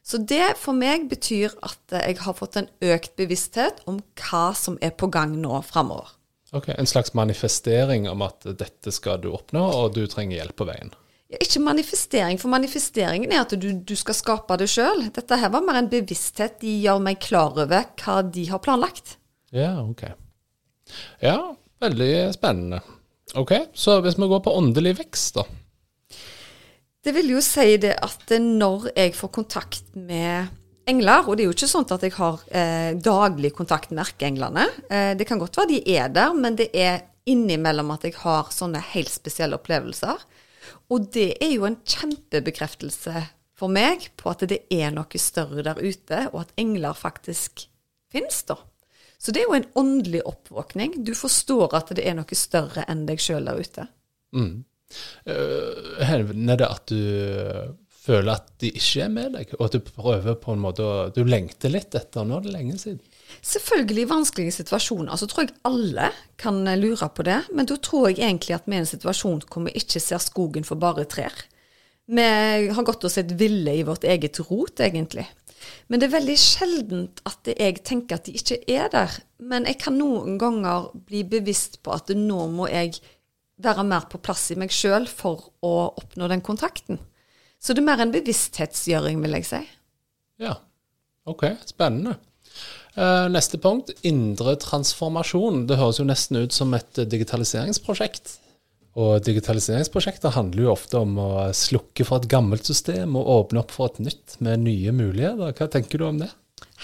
Så 0.03 0.19
det 0.19 0.57
for 0.59 0.75
meg 0.75 1.07
betyr 1.11 1.53
at 1.63 1.95
jeg 1.95 2.19
har 2.25 2.35
fått 2.35 2.57
en 2.59 2.67
økt 2.83 3.15
bevissthet 3.19 3.85
om 3.87 4.01
hva 4.19 4.49
som 4.57 4.75
er 4.83 4.91
på 4.99 5.07
gang 5.11 5.37
nå 5.39 5.61
framover. 5.67 6.11
Ok, 6.53 6.69
En 6.77 6.87
slags 6.87 7.13
manifestering 7.13 8.09
om 8.09 8.21
at 8.21 8.43
dette 8.45 8.91
skal 8.93 9.21
du 9.23 9.31
oppnå, 9.33 9.63
og 9.63 9.95
du 9.95 10.03
trenger 10.07 10.37
hjelp 10.37 10.59
på 10.59 10.67
veien? 10.69 10.91
Ja, 11.33 11.39
ikke 11.41 11.63
manifestering, 11.65 12.37
for 12.37 12.53
manifesteringen 12.53 13.31
er 13.33 13.41
at 13.41 13.55
du, 13.57 13.71
du 13.73 13.95
skal 13.97 14.13
skape 14.13 14.57
det 14.61 14.67
sjøl. 14.69 15.07
Dette 15.15 15.37
her 15.41 15.49
var 15.53 15.63
mer 15.65 15.79
en 15.79 15.89
bevissthet. 15.89 16.59
De 16.61 16.75
gjør 16.83 16.99
meg 17.01 17.17
klar 17.23 17.57
over 17.57 17.87
hva 18.03 18.19
de 18.27 18.45
har 18.51 18.61
planlagt. 18.61 19.15
Ja, 19.53 19.71
ok. 19.81 20.03
Ja, 21.23 21.37
veldig 21.81 22.13
spennende. 22.35 22.83
Ok, 23.39 23.55
så 23.73 23.97
hvis 24.05 24.19
vi 24.19 24.29
går 24.29 24.43
på 24.45 24.53
åndelig 24.53 24.97
vekst, 24.99 25.39
da? 25.39 25.47
Det 27.03 27.15
vil 27.17 27.33
jo 27.33 27.41
si 27.43 27.79
det 27.81 27.95
at 28.05 28.29
når 28.39 28.91
jeg 28.93 29.15
får 29.17 29.31
kontakt 29.33 29.95
med 29.97 30.53
engler, 30.87 31.25
og 31.25 31.35
det 31.35 31.43
er 31.43 31.49
jo 31.49 31.55
ikke 31.55 31.71
sånn 31.71 31.89
at 31.95 32.05
jeg 32.05 32.13
har 32.15 32.43
eh, 32.53 32.91
daglig 32.99 33.53
kontakt 33.57 33.91
med 33.91 34.03
erkeenglene. 34.05 34.67
Eh, 34.85 35.11
det 35.17 35.27
kan 35.27 35.41
godt 35.41 35.57
være 35.57 35.71
de 35.73 35.81
er 35.97 36.13
der, 36.13 36.37
men 36.37 36.59
det 36.59 36.69
er 36.77 37.01
innimellom 37.25 37.91
at 37.95 38.05
jeg 38.05 38.17
har 38.21 38.51
sånne 38.53 38.83
helt 38.93 39.11
spesielle 39.11 39.57
opplevelser. 39.57 40.21
Og 40.91 41.07
det 41.15 41.29
er 41.43 41.53
jo 41.55 41.67
en 41.67 41.79
kjempebekreftelse 41.87 43.23
for 43.57 43.71
meg 43.71 44.09
på 44.19 44.31
at 44.33 44.43
det 44.49 44.63
er 44.73 44.91
noe 44.93 45.21
større 45.21 45.63
der 45.65 45.79
ute, 45.79 46.27
og 46.33 46.43
at 46.43 46.53
engler 46.59 46.97
faktisk 46.97 47.67
finnes, 48.13 48.41
da. 48.49 48.57
Så 49.23 49.31
det 49.31 49.43
er 49.43 49.47
jo 49.47 49.55
en 49.55 49.69
åndelig 49.79 50.23
oppvåkning. 50.27 50.99
Du 51.07 51.13
forstår 51.15 51.77
at 51.77 51.93
det 51.95 52.03
er 52.03 52.17
noe 52.17 52.35
større 52.37 52.83
enn 52.91 53.05
deg 53.07 53.21
sjøl 53.23 53.47
der 53.47 53.61
ute. 53.61 53.87
Mm. 54.35 54.65
Uh, 55.25 56.03
hender 56.03 56.59
det 56.59 56.67
at 56.67 56.91
du 56.91 56.99
føler 58.03 58.33
at 58.35 58.49
de 58.59 58.73
ikke 58.75 59.05
er 59.05 59.13
med 59.13 59.37
deg, 59.37 59.53
og 59.57 59.67
at 59.69 59.77
du 59.77 59.85
prøver 59.85 60.35
på 60.41 60.53
en 60.53 60.63
måte 60.63 60.83
å 60.83 60.95
Du 61.15 61.23
lengter 61.23 61.71
litt 61.71 61.95
etter 61.95 62.27
Nå 62.27 62.41
er 62.41 62.51
lenge 62.51 62.75
siden. 62.81 62.99
Selvfølgelig 63.41 64.09
vanskelige 64.11 64.55
situasjoner 64.59 65.17
så 65.19 65.27
tror 65.29 65.47
jeg 65.47 65.55
alle 65.67 66.09
kan 66.39 66.61
lure 66.79 67.09
på 67.09 67.25
det. 67.27 67.39
Men 67.55 67.69
da 67.69 67.77
tror 67.81 68.09
jeg 68.11 68.21
egentlig 68.21 68.57
at 68.57 68.67
vi 68.67 68.75
er 68.75 68.83
i 68.83 68.85
en 68.85 68.91
situasjon 68.93 69.43
hvor 69.47 69.65
vi 69.67 69.75
ikke 69.79 70.01
ser 70.03 70.21
skogen 70.23 70.67
for 70.67 70.79
bare 70.79 71.07
trær. 71.09 71.33
Vi 72.13 72.23
har 72.75 72.85
gått 72.85 73.05
og 73.07 73.13
sett 73.13 73.31
ville 73.39 73.77
i 73.79 73.85
vårt 73.87 74.03
eget 74.03 74.41
rot, 74.43 74.81
egentlig. 74.83 75.25
Men 75.87 76.01
det 76.01 76.09
er 76.09 76.17
veldig 76.17 76.35
sjeldent 76.39 77.21
at 77.29 77.47
jeg 77.53 77.79
tenker 77.87 78.19
at 78.19 78.27
de 78.27 78.35
ikke 78.35 78.59
er 78.67 78.89
der. 78.91 79.15
Men 79.39 79.67
jeg 79.69 79.79
kan 79.83 79.95
noen 79.97 80.37
ganger 80.41 80.89
bli 81.07 81.23
bevisst 81.27 81.79
på 81.83 81.93
at 81.95 82.11
nå 82.17 82.47
må 82.51 82.67
jeg 82.71 82.97
være 83.63 83.85
mer 83.87 84.09
på 84.11 84.19
plass 84.23 84.49
i 84.51 84.59
meg 84.59 84.73
sjøl 84.73 85.07
for 85.07 85.49
å 85.63 85.73
oppnå 85.93 86.27
den 86.31 86.43
kontakten. 86.43 86.99
Så 87.63 87.71
det 87.71 87.83
er 87.83 87.87
mer 87.87 88.03
en 88.03 88.11
bevissthetsgjøring, 88.11 89.21
vil 89.23 89.37
jeg 89.37 89.47
si. 89.47 89.61
Ja, 90.43 90.57
ok, 91.29 91.45
spennende. 91.69 92.17
Uh, 92.93 93.25
neste 93.33 93.57
punkt, 93.57 93.89
indre 94.05 94.53
transformasjon. 94.61 95.65
Det 95.69 95.79
høres 95.79 95.99
jo 96.01 96.05
nesten 96.05 96.43
ut 96.43 96.53
som 96.53 96.73
et 96.77 97.03
digitaliseringsprosjekt. 97.09 98.37
Og 98.93 99.23
digitaliseringsprosjekter 99.25 100.35
handler 100.35 100.67
jo 100.67 100.73
ofte 100.75 100.99
om 101.01 101.17
å 101.17 101.29
slukke 101.57 102.05
for 102.05 102.21
et 102.21 102.29
gammelt 102.29 102.67
system 102.69 103.15
og 103.17 103.31
åpne 103.39 103.63
opp 103.63 103.73
for 103.73 103.89
et 103.89 104.03
nytt 104.05 104.37
med 104.45 104.61
nye 104.67 104.93
muligheter. 104.93 105.55
Hva 105.57 105.69
tenker 105.73 105.97
du 105.97 106.05
om 106.05 106.21
det? 106.21 106.29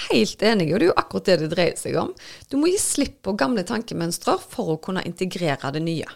Helt 0.08 0.42
enig, 0.46 0.72
og 0.72 0.80
det 0.80 0.88
er 0.88 0.90
jo 0.90 0.98
akkurat 0.98 1.30
det 1.30 1.38
det 1.44 1.52
dreier 1.52 1.78
seg 1.78 2.00
om. 2.02 2.10
Du 2.50 2.58
må 2.58 2.72
gi 2.72 2.80
slipp 2.82 3.20
på 3.28 3.36
gamle 3.38 3.66
tankemønstre 3.68 4.38
for 4.42 4.74
å 4.74 4.80
kunne 4.82 5.06
integrere 5.06 5.74
det 5.76 5.84
nye. 5.86 6.10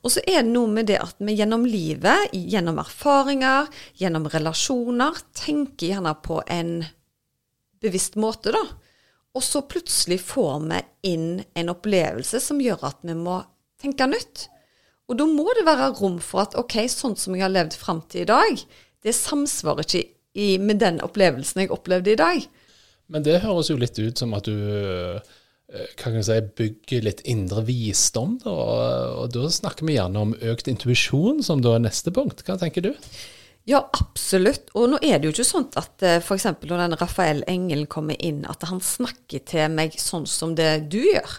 Og 0.00 0.14
så 0.14 0.22
er 0.24 0.40
det 0.40 0.52
noe 0.54 0.70
med 0.70 0.88
det 0.88 1.00
at 1.02 1.18
vi 1.20 1.34
gjennom 1.36 1.66
livet, 1.68 2.32
gjennom 2.32 2.80
erfaringer, 2.80 3.68
gjennom 4.00 4.28
relasjoner, 4.32 5.18
tenker 5.36 5.90
gjerne 5.92 6.14
på 6.24 6.40
en 6.48 6.78
bevisst 7.84 8.16
måte, 8.20 8.54
da. 8.54 8.64
Og 9.34 9.42
så 9.42 9.64
plutselig 9.66 10.20
får 10.22 10.66
vi 10.68 10.80
inn 11.10 11.28
en 11.58 11.72
opplevelse 11.72 12.40
som 12.42 12.62
gjør 12.62 12.86
at 12.90 13.00
vi 13.02 13.16
må 13.18 13.40
tenke 13.82 14.06
nytt. 14.08 14.48
Og 15.10 15.18
da 15.20 15.26
må 15.28 15.46
det 15.58 15.66
være 15.66 15.92
rom 15.98 16.20
for 16.22 16.44
at 16.46 16.54
ok, 16.58 16.78
sånn 16.88 17.16
som 17.20 17.34
jeg 17.36 17.44
har 17.44 17.52
levd 17.52 17.76
fram 17.76 18.04
til 18.08 18.24
i 18.24 18.28
dag, 18.30 18.60
det 19.04 19.16
samsvarer 19.16 19.84
ikke 19.84 20.04
i, 20.34 20.54
med 20.58 20.80
den 20.80 21.02
opplevelsen 21.04 21.64
jeg 21.64 21.74
opplevde 21.74 22.14
i 22.14 22.20
dag. 22.20 22.46
Men 23.12 23.26
det 23.26 23.42
høres 23.42 23.68
jo 23.68 23.76
litt 23.76 23.98
ut 24.00 24.22
som 24.22 24.32
at 24.38 24.48
du 24.48 25.20
Eh, 25.72 25.90
kan 25.98 26.14
jeg 26.14 26.26
si, 26.26 26.34
bygger 26.60 27.06
litt 27.06 27.22
indre 27.30 27.64
visdom. 27.66 28.36
Da, 28.42 28.52
og 29.22 29.32
da 29.34 29.48
snakker 29.50 29.88
vi 29.88 29.96
gjerne 29.96 30.26
om 30.26 30.34
økt 30.52 30.68
intuisjon, 30.70 31.42
som 31.46 31.62
da 31.64 31.76
er 31.76 31.86
neste 31.86 32.12
punkt. 32.14 32.44
Hva 32.46 32.58
tenker 32.60 32.84
du? 32.84 32.92
Ja, 33.64 33.80
absolutt. 33.96 34.68
Og 34.76 34.90
nå 34.92 34.98
er 35.00 35.18
det 35.18 35.28
jo 35.28 35.34
ikke 35.38 35.46
sånn 35.48 35.70
at 35.80 36.04
eh, 36.04 36.18
f.eks. 36.20 36.50
når 36.60 36.82
den 36.82 36.96
Rafael 37.00 37.44
Engelen 37.48 37.88
kommer 37.88 38.18
inn, 38.20 38.42
at 38.44 38.66
han 38.68 38.82
snakker 38.84 39.40
til 39.48 39.72
meg 39.72 39.96
sånn 40.00 40.28
som 40.28 40.52
det 40.58 40.90
du 40.92 41.00
gjør. 41.00 41.38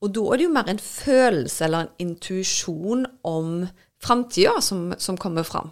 Og 0.00 0.14
da 0.16 0.24
er 0.26 0.40
det 0.40 0.48
jo 0.48 0.54
mer 0.56 0.70
en 0.72 0.82
følelse 0.82 1.66
eller 1.66 1.86
en 1.86 2.08
intuisjon 2.08 3.04
om 3.28 3.68
framtida 4.02 4.56
som, 4.64 4.90
som 4.98 5.18
kommer 5.20 5.46
fram. 5.46 5.70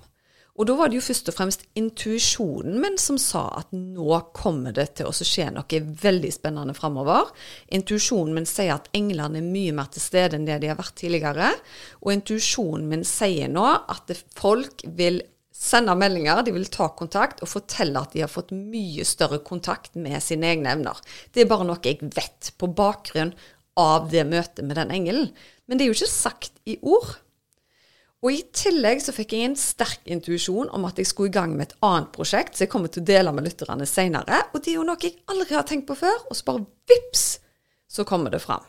Og 0.59 0.67
da 0.67 0.75
var 0.75 0.91
det 0.91 0.99
jo 0.99 1.05
først 1.07 1.31
og 1.31 1.37
fremst 1.37 1.65
intuisjonen 1.79 2.81
min 2.83 2.97
som 2.99 3.15
sa 3.23 3.45
at 3.61 3.71
nå 3.71 4.11
kommer 4.35 4.75
det 4.75 4.89
til 4.99 5.07
å 5.07 5.15
skje 5.15 5.47
noe 5.55 5.81
veldig 6.03 6.33
spennende 6.35 6.75
framover. 6.75 7.31
Intuisjonen 7.79 8.35
min 8.35 8.49
sier 8.49 8.75
at 8.75 8.91
englene 8.99 9.39
er 9.39 9.47
mye 9.47 9.75
mer 9.79 9.91
til 9.95 10.03
stede 10.03 10.39
enn 10.39 10.49
det 10.49 10.59
de 10.63 10.73
har 10.73 10.81
vært 10.81 10.97
tidligere. 10.99 11.53
Og 12.03 12.11
intuisjonen 12.17 12.89
min 12.91 13.07
sier 13.07 13.51
nå 13.55 13.69
at 13.71 14.11
folk 14.35 14.83
vil 14.99 15.23
sende 15.59 15.95
meldinger, 15.99 16.45
de 16.47 16.55
vil 16.55 16.69
ta 16.71 16.87
kontakt 16.95 17.43
og 17.43 17.51
fortelle 17.51 17.99
at 17.99 18.15
de 18.15 18.23
har 18.23 18.31
fått 18.31 18.53
mye 18.55 19.05
større 19.07 19.41
kontakt 19.45 19.97
med 19.99 20.23
sine 20.23 20.53
egne 20.53 20.77
evner. 20.77 21.01
Det 21.35 21.43
er 21.43 21.51
bare 21.51 21.67
noe 21.67 21.83
jeg 21.83 21.99
vet 22.15 22.53
på 22.61 22.71
bakgrunn 22.79 23.35
av 23.79 24.07
det 24.13 24.25
møtet 24.29 24.63
med 24.67 24.79
den 24.79 24.95
engelen. 24.95 25.33
Men 25.67 25.79
det 25.79 25.85
er 25.85 25.91
jo 25.91 25.99
ikke 25.99 26.13
sagt 26.13 26.63
i 26.71 26.79
ord. 26.83 27.17
Og 28.23 28.33
i 28.35 28.41
tillegg 28.55 29.03
så 29.03 29.15
fikk 29.15 29.35
jeg 29.35 29.47
en 29.47 29.59
sterk 29.59 30.07
intuisjon 30.11 30.71
om 30.75 30.87
at 30.89 30.99
jeg 30.99 31.11
skulle 31.11 31.31
i 31.31 31.37
gang 31.37 31.53
med 31.55 31.69
et 31.69 31.77
annet 31.87 32.11
prosjekt, 32.15 32.57
så 32.57 32.65
jeg 32.65 32.73
kommer 32.73 32.91
til 32.91 33.05
å 33.05 33.11
dele 33.11 33.35
med 33.35 33.47
lytterne 33.47 33.87
seinere. 33.87 34.41
Og 34.53 34.63
det 34.63 34.73
er 34.73 34.81
jo 34.81 34.87
noe 34.87 34.99
jeg 35.03 35.21
aldri 35.31 35.59
har 35.59 35.67
tenkt 35.67 35.87
på 35.91 35.99
før, 35.99 36.27
og 36.27 36.39
så 36.39 36.49
bare 36.49 36.67
vips, 36.91 37.29
så 37.87 38.07
kommer 38.07 38.35
det 38.35 38.43
fram. 38.43 38.67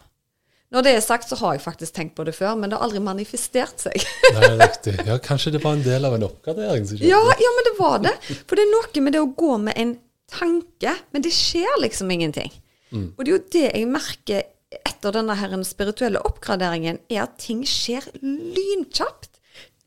Når 0.70 0.86
det 0.86 0.92
er 0.94 1.02
sagt, 1.02 1.32
så 1.32 1.38
har 1.40 1.56
jeg 1.56 1.64
faktisk 1.64 1.96
tenkt 1.96 2.14
på 2.18 2.24
det 2.28 2.36
før, 2.38 2.54
men 2.60 2.70
det 2.70 2.78
har 2.78 2.86
aldri 2.86 3.02
manifestert 3.02 3.82
seg. 3.82 4.04
Nei, 4.36 4.52
riktig. 4.60 4.94
Ja, 5.08 5.18
Kanskje 5.24 5.56
det 5.56 5.64
var 5.64 5.80
en 5.80 5.86
del 5.86 6.06
av 6.06 6.14
en 6.14 6.28
oppgradering? 6.28 6.86
Ja, 7.02 7.22
ja, 7.42 7.54
men 7.58 7.66
det 7.66 7.74
var 7.80 7.98
det. 8.06 8.14
For 8.46 8.54
det 8.54 8.68
er 8.68 8.72
noe 8.76 9.04
med 9.06 9.18
det 9.18 9.24
å 9.24 9.32
gå 9.34 9.56
med 9.66 9.80
en 9.82 9.96
tanke, 10.30 10.94
men 11.10 11.26
det 11.26 11.34
skjer 11.34 11.82
liksom 11.82 12.14
ingenting. 12.14 12.54
Mm. 12.94 13.10
Og 13.16 13.26
det 13.26 13.32
er 13.32 13.36
jo 13.36 13.44
det 13.56 13.66
jeg 13.66 13.90
merker 13.90 14.46
etter 14.86 15.16
denne 15.16 15.34
her 15.40 15.58
spirituelle 15.66 16.22
oppgraderingen, 16.30 17.02
er 17.10 17.26
at 17.26 17.40
ting 17.42 17.66
skjer 17.66 18.06
lynkjapt. 18.22 19.40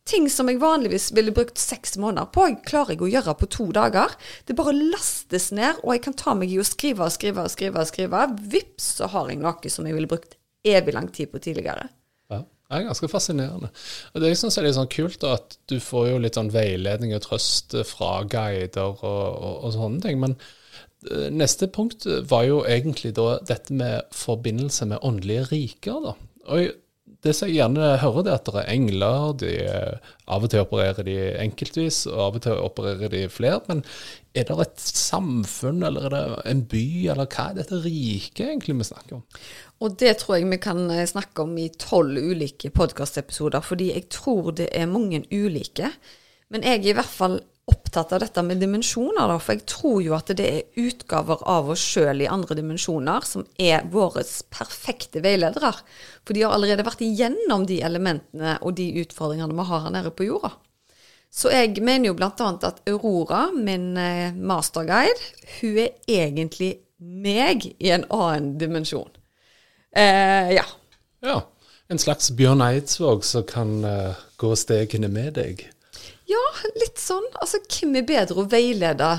Ting 0.03 0.27
som 0.27 0.49
jeg 0.51 0.59
vanligvis 0.59 1.13
ville 1.15 1.31
brukt 1.31 1.63
seks 1.63 1.95
måneder 2.03 2.27
på, 2.35 2.49
klarer 2.67 2.97
jeg 2.97 3.07
å 3.07 3.11
gjøre 3.13 3.39
på 3.39 3.53
to 3.55 3.69
dager. 3.71 4.11
Det 4.51 4.59
bare 4.59 4.75
lastes 4.75 5.53
ned, 5.55 5.79
og 5.85 5.95
jeg 5.95 6.03
kan 6.09 6.19
ta 6.19 6.35
meg 6.35 6.51
i 6.51 6.59
å 6.59 6.67
skrive 6.67 7.07
og 7.07 7.15
skrive 7.15 7.47
og 7.47 7.55
skrive. 7.55 7.79
og 7.79 7.87
skrive. 7.87 8.27
Vips, 8.51 8.97
så 8.99 9.07
har 9.15 9.31
jeg 9.31 9.39
noe 9.39 9.71
som 9.71 9.87
jeg 9.87 9.95
ville 9.95 10.11
brukt 10.11 10.35
evig 10.65 10.95
lang 10.95 11.11
tid 11.15 11.33
på 11.33 11.41
tidligere. 11.43 11.89
Ja, 12.31 12.43
det 12.43 12.79
er 12.79 12.89
ganske 12.89 13.11
fascinerende. 13.11 13.71
Og 14.13 14.21
Det 14.23 14.33
jeg 14.33 14.41
synes 14.41 14.59
er 14.59 14.67
litt 14.67 14.79
sånn 14.79 14.93
kult, 14.93 15.25
at 15.29 15.59
du 15.69 15.79
får 15.83 16.09
jo 16.13 16.21
litt 16.23 16.39
sånn 16.39 16.53
veiledning 16.55 17.15
og 17.17 17.25
trøst 17.27 17.77
fra 17.89 18.23
guider 18.25 18.95
og, 18.95 19.05
og, 19.05 19.57
og 19.67 19.75
sånne 19.77 20.05
ting. 20.05 20.21
Men 20.23 20.37
eh, 21.11 21.29
neste 21.35 21.69
punkt 21.73 22.07
var 22.31 22.47
jo 22.49 22.63
egentlig 22.65 23.15
da 23.19 23.37
dette 23.49 23.75
med 23.77 24.09
forbindelse 24.17 24.89
med 24.93 25.05
åndelige 25.05 25.51
riker. 25.53 26.01
da. 26.07 26.17
Og 26.49 26.79
det 27.23 27.35
som 27.39 27.47
jeg 27.47 27.61
gjerne 27.61 27.91
hører, 28.03 28.25
det 28.27 28.33
er 28.33 28.41
at 28.41 28.49
det 28.49 28.61
er 28.63 28.73
engler. 28.73 29.27
De, 29.39 29.51
av 30.35 30.43
og 30.43 30.51
til 30.51 30.65
opererer 30.65 31.07
de 31.07 31.17
enkeltvis, 31.45 32.01
og 32.11 32.23
av 32.25 32.39
og 32.39 32.45
til 32.47 32.59
opererer 32.59 33.13
de 33.13 33.21
flere. 33.31 33.61
Men 33.69 33.85
er 34.35 34.49
det 34.49 34.57
et 34.65 34.83
samfunn, 34.83 35.85
eller 35.87 36.09
er 36.09 36.15
det 36.17 36.23
en 36.51 36.65
by, 36.73 36.87
eller 37.15 37.29
hva 37.31 37.51
er 37.51 37.61
dette 37.61 37.79
riket 37.85 38.49
egentlig 38.49 38.79
vi 38.81 38.89
snakker 38.91 39.21
om? 39.21 39.23
Og 39.83 39.97
det 39.99 40.15
tror 40.21 40.39
jeg 40.39 40.51
vi 40.51 40.61
kan 40.63 40.85
eh, 40.95 41.09
snakke 41.09 41.43
om 41.45 41.57
i 41.59 41.71
tolv 41.75 42.19
ulike 42.19 42.71
podkastepisoder, 42.75 43.65
fordi 43.67 43.91
jeg 43.91 44.09
tror 44.15 44.53
det 44.59 44.69
er 44.71 44.91
mange 44.91 45.25
ulike. 45.33 45.91
Men 46.53 46.63
jeg 46.67 46.83
er 46.83 46.93
i 46.93 46.99
hvert 47.01 47.11
fall 47.11 47.41
opptatt 47.71 48.13
av 48.13 48.23
dette 48.23 48.43
med 48.43 48.59
dimensjoner, 48.61 49.31
da, 49.31 49.39
for 49.41 49.55
jeg 49.55 49.65
tror 49.71 50.01
jo 50.03 50.15
at 50.17 50.33
det 50.37 50.47
er 50.47 50.83
utgaver 50.83 51.45
av 51.49 51.71
oss 51.73 51.83
sjøl 51.95 52.25
i 52.25 52.29
andre 52.31 52.57
dimensjoner 52.59 53.27
som 53.27 53.47
er 53.59 53.87
våre 53.91 54.25
perfekte 54.53 55.23
veiledere. 55.25 55.73
For 56.27 56.35
de 56.35 56.43
har 56.45 56.57
allerede 56.57 56.87
vært 56.87 57.05
igjennom 57.07 57.67
de 57.71 57.79
elementene 57.87 58.57
og 58.61 58.77
de 58.79 58.91
utfordringene 59.05 59.57
vi 59.57 59.67
har 59.71 59.87
her 59.87 59.95
nede 59.95 60.15
på 60.15 60.27
jorda. 60.27 60.53
Så 61.33 61.49
jeg 61.49 61.81
mener 61.81 62.11
jo 62.11 62.17
bl.a. 62.19 62.31
at 62.69 62.83
Aurora, 62.91 63.47
min 63.57 63.97
eh, 63.97 64.35
masterguide, 64.37 65.31
hun 65.61 65.79
er 65.81 65.95
egentlig 66.19 66.75
meg 66.99 67.71
i 67.79 67.95
en 67.95 68.05
annen 68.13 68.53
dimensjon. 68.61 69.09
Eh, 69.97 70.53
ja. 70.57 70.65
Ja. 71.23 71.39
En 71.89 71.99
slags 71.99 72.31
Bjørn 72.31 72.63
Eidsvåg 72.65 73.25
som 73.25 73.45
kan 73.45 73.85
uh, 73.85 74.17
gå 74.41 74.55
stegene 74.57 75.11
med 75.13 75.37
deg? 75.37 75.67
Ja, 76.31 76.43
litt 76.81 77.01
sånn. 77.01 77.27
Altså, 77.43 77.61
hvem 77.69 77.99
er 78.01 78.09
bedre 78.09 78.41
å 78.41 78.49
veilede 78.49 79.11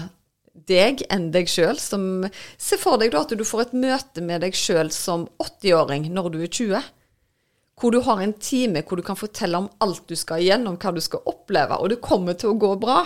deg 0.70 1.04
enn 1.14 1.30
deg 1.34 1.52
sjøl? 1.52 1.78
Se 1.78 2.80
for 2.82 2.98
deg 3.02 3.14
da 3.14 3.22
at 3.28 3.36
du 3.38 3.46
får 3.46 3.68
et 3.68 3.78
møte 3.84 4.24
med 4.26 4.42
deg 4.46 4.58
sjøl 4.58 4.90
som 4.96 5.28
80-åring 5.44 6.10
når 6.14 6.32
du 6.34 6.40
er 6.42 6.50
20. 6.50 6.90
Hvor 7.78 7.94
du 7.94 8.00
har 8.06 8.22
en 8.24 8.34
time 8.42 8.84
hvor 8.88 8.98
du 8.98 9.06
kan 9.06 9.20
fortelle 9.20 9.60
om 9.60 9.70
alt 9.84 10.06
du 10.10 10.18
skal 10.18 10.42
igjennom, 10.42 10.80
hva 10.82 10.94
du 10.94 11.02
skal 11.04 11.24
oppleve, 11.30 11.78
og 11.78 11.94
det 11.94 12.02
kommer 12.06 12.38
til 12.38 12.54
å 12.54 12.60
gå 12.62 12.74
bra. 12.82 13.04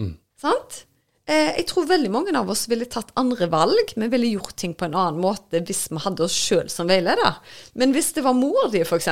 Mm. 0.00 0.16
Sant? 0.40 0.84
Eh, 1.24 1.54
jeg 1.56 1.66
tror 1.70 1.86
veldig 1.88 2.10
mange 2.12 2.34
av 2.36 2.50
oss 2.52 2.66
ville 2.68 2.84
tatt 2.90 3.14
andre 3.16 3.48
valg. 3.52 3.94
Vi 3.96 4.08
ville 4.12 4.34
gjort 4.34 4.56
ting 4.60 4.74
på 4.76 4.88
en 4.88 4.96
annen 4.98 5.20
måte 5.22 5.62
hvis 5.64 5.86
vi 5.90 6.00
hadde 6.04 6.26
oss 6.26 6.36
sjøl 6.36 6.68
som 6.72 6.90
veileder. 6.90 7.38
Men 7.80 7.94
hvis 7.96 8.12
det 8.16 8.26
var 8.26 8.36
mor 8.36 8.68
di, 8.72 8.82
f.eks., 8.84 9.08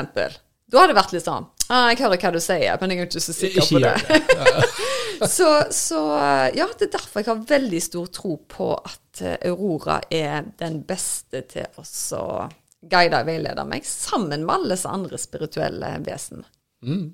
da 0.73 0.81
hadde 0.81 0.95
det 0.95 0.97
vært 0.97 1.13
litt 1.13 1.27
sånn 1.27 1.45
ah, 1.69 1.91
'Jeg 1.91 1.99
hører 2.01 2.21
hva 2.21 2.31
du 2.33 2.41
sier, 2.41 2.79
men 2.81 2.93
jeg 2.93 3.01
er 3.03 3.09
ikke 3.09 3.21
så 3.21 3.35
sikker 3.37 3.67
på 3.69 3.81
det'. 3.83 4.69
så, 5.37 5.49
så, 5.69 6.01
ja, 6.57 6.69
det 6.79 6.89
er 6.89 6.95
derfor 6.97 7.21
jeg 7.21 7.29
har 7.29 7.43
veldig 7.51 7.83
stor 7.85 8.09
tro 8.13 8.37
på 8.49 8.69
at 8.77 9.21
eh, 9.21 9.51
Aurora 9.51 10.01
er 10.09 10.47
den 10.61 10.81
beste 10.89 11.45
til 11.49 11.69
å 11.77 12.49
guide 12.83 13.21
og 13.21 13.29
veilede 13.29 13.65
meg, 13.69 13.85
sammen 13.87 14.47
med 14.47 14.55
alle 14.55 14.79
andre 14.91 15.21
spirituelle 15.21 15.93
vesen. 16.07 16.45
Mm. 16.85 17.13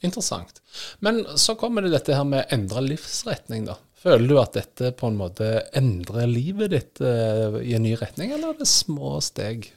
Interessant. 0.00 0.62
Men 1.04 1.24
så 1.36 1.56
kommer 1.60 1.84
det 1.84 1.92
dette 1.92 2.14
her 2.16 2.24
med 2.24 2.52
endra 2.54 2.80
livsretning, 2.84 3.66
da. 3.68 3.76
Føler 4.00 4.24
du 4.30 4.38
at 4.40 4.56
dette 4.56 4.94
på 4.96 5.10
en 5.10 5.18
måte 5.18 5.48
endrer 5.76 6.30
livet 6.30 6.72
ditt 6.72 7.02
uh, 7.04 7.60
i 7.60 7.74
en 7.76 7.84
ny 7.84 7.92
retning, 8.00 8.32
eller 8.32 8.54
er 8.54 8.62
det 8.62 8.70
små 8.70 9.18
steg? 9.24 9.68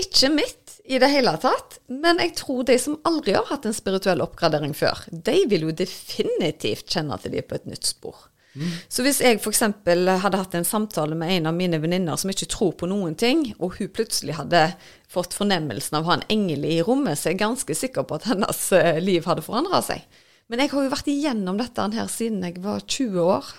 Ikke 0.00 0.30
mitt 0.32 0.78
i 0.88 0.98
det 0.98 1.10
hele 1.12 1.34
tatt, 1.42 1.76
men 1.92 2.22
jeg 2.22 2.32
tror 2.40 2.64
de 2.66 2.78
som 2.80 2.96
aldri 3.06 3.34
har 3.36 3.44
hatt 3.50 3.68
en 3.68 3.76
spirituell 3.76 4.24
oppgradering 4.24 4.72
før, 4.74 5.04
de 5.12 5.36
vil 5.50 5.68
jo 5.68 5.76
definitivt 5.76 6.88
kjenne 6.88 7.14
at 7.18 7.28
de 7.28 7.42
er 7.42 7.46
på 7.46 7.58
et 7.58 7.68
nytt 7.68 7.90
spor. 7.90 8.30
Mm. 8.58 8.70
Så 8.90 9.04
hvis 9.06 9.20
jeg 9.22 9.38
f.eks. 9.38 9.60
hadde 9.62 10.40
hatt 10.40 10.56
en 10.58 10.66
samtale 10.66 11.14
med 11.18 11.36
en 11.36 11.50
av 11.52 11.54
mine 11.54 11.78
venninner 11.82 12.18
som 12.18 12.32
ikke 12.32 12.48
tror 12.50 12.72
på 12.80 12.88
noen 12.90 13.14
ting, 13.14 13.44
og 13.60 13.76
hun 13.76 13.92
plutselig 13.94 14.38
hadde 14.40 14.64
fått 15.10 15.36
fornemmelsen 15.36 16.00
av 16.00 16.08
å 16.08 16.10
ha 16.10 16.18
en 16.18 16.26
engel 16.32 16.66
i 16.66 16.80
rommet, 16.86 17.20
så 17.20 17.28
er 17.28 17.36
jeg 17.36 17.44
ganske 17.44 17.76
sikker 17.76 18.08
på 18.08 18.18
at 18.18 18.26
hennes 18.32 18.64
eh, 18.80 18.98
liv 19.04 19.28
hadde 19.28 19.44
forandra 19.46 19.84
seg. 19.86 20.02
Men 20.50 20.64
jeg 20.64 20.72
har 20.72 20.84
jo 20.84 20.92
vært 20.92 21.10
igjennom 21.10 21.58
dette 21.60 21.88
her 21.94 22.08
siden 22.10 22.42
jeg 22.42 22.58
var 22.64 22.82
20 22.82 23.20
år. 23.22 23.50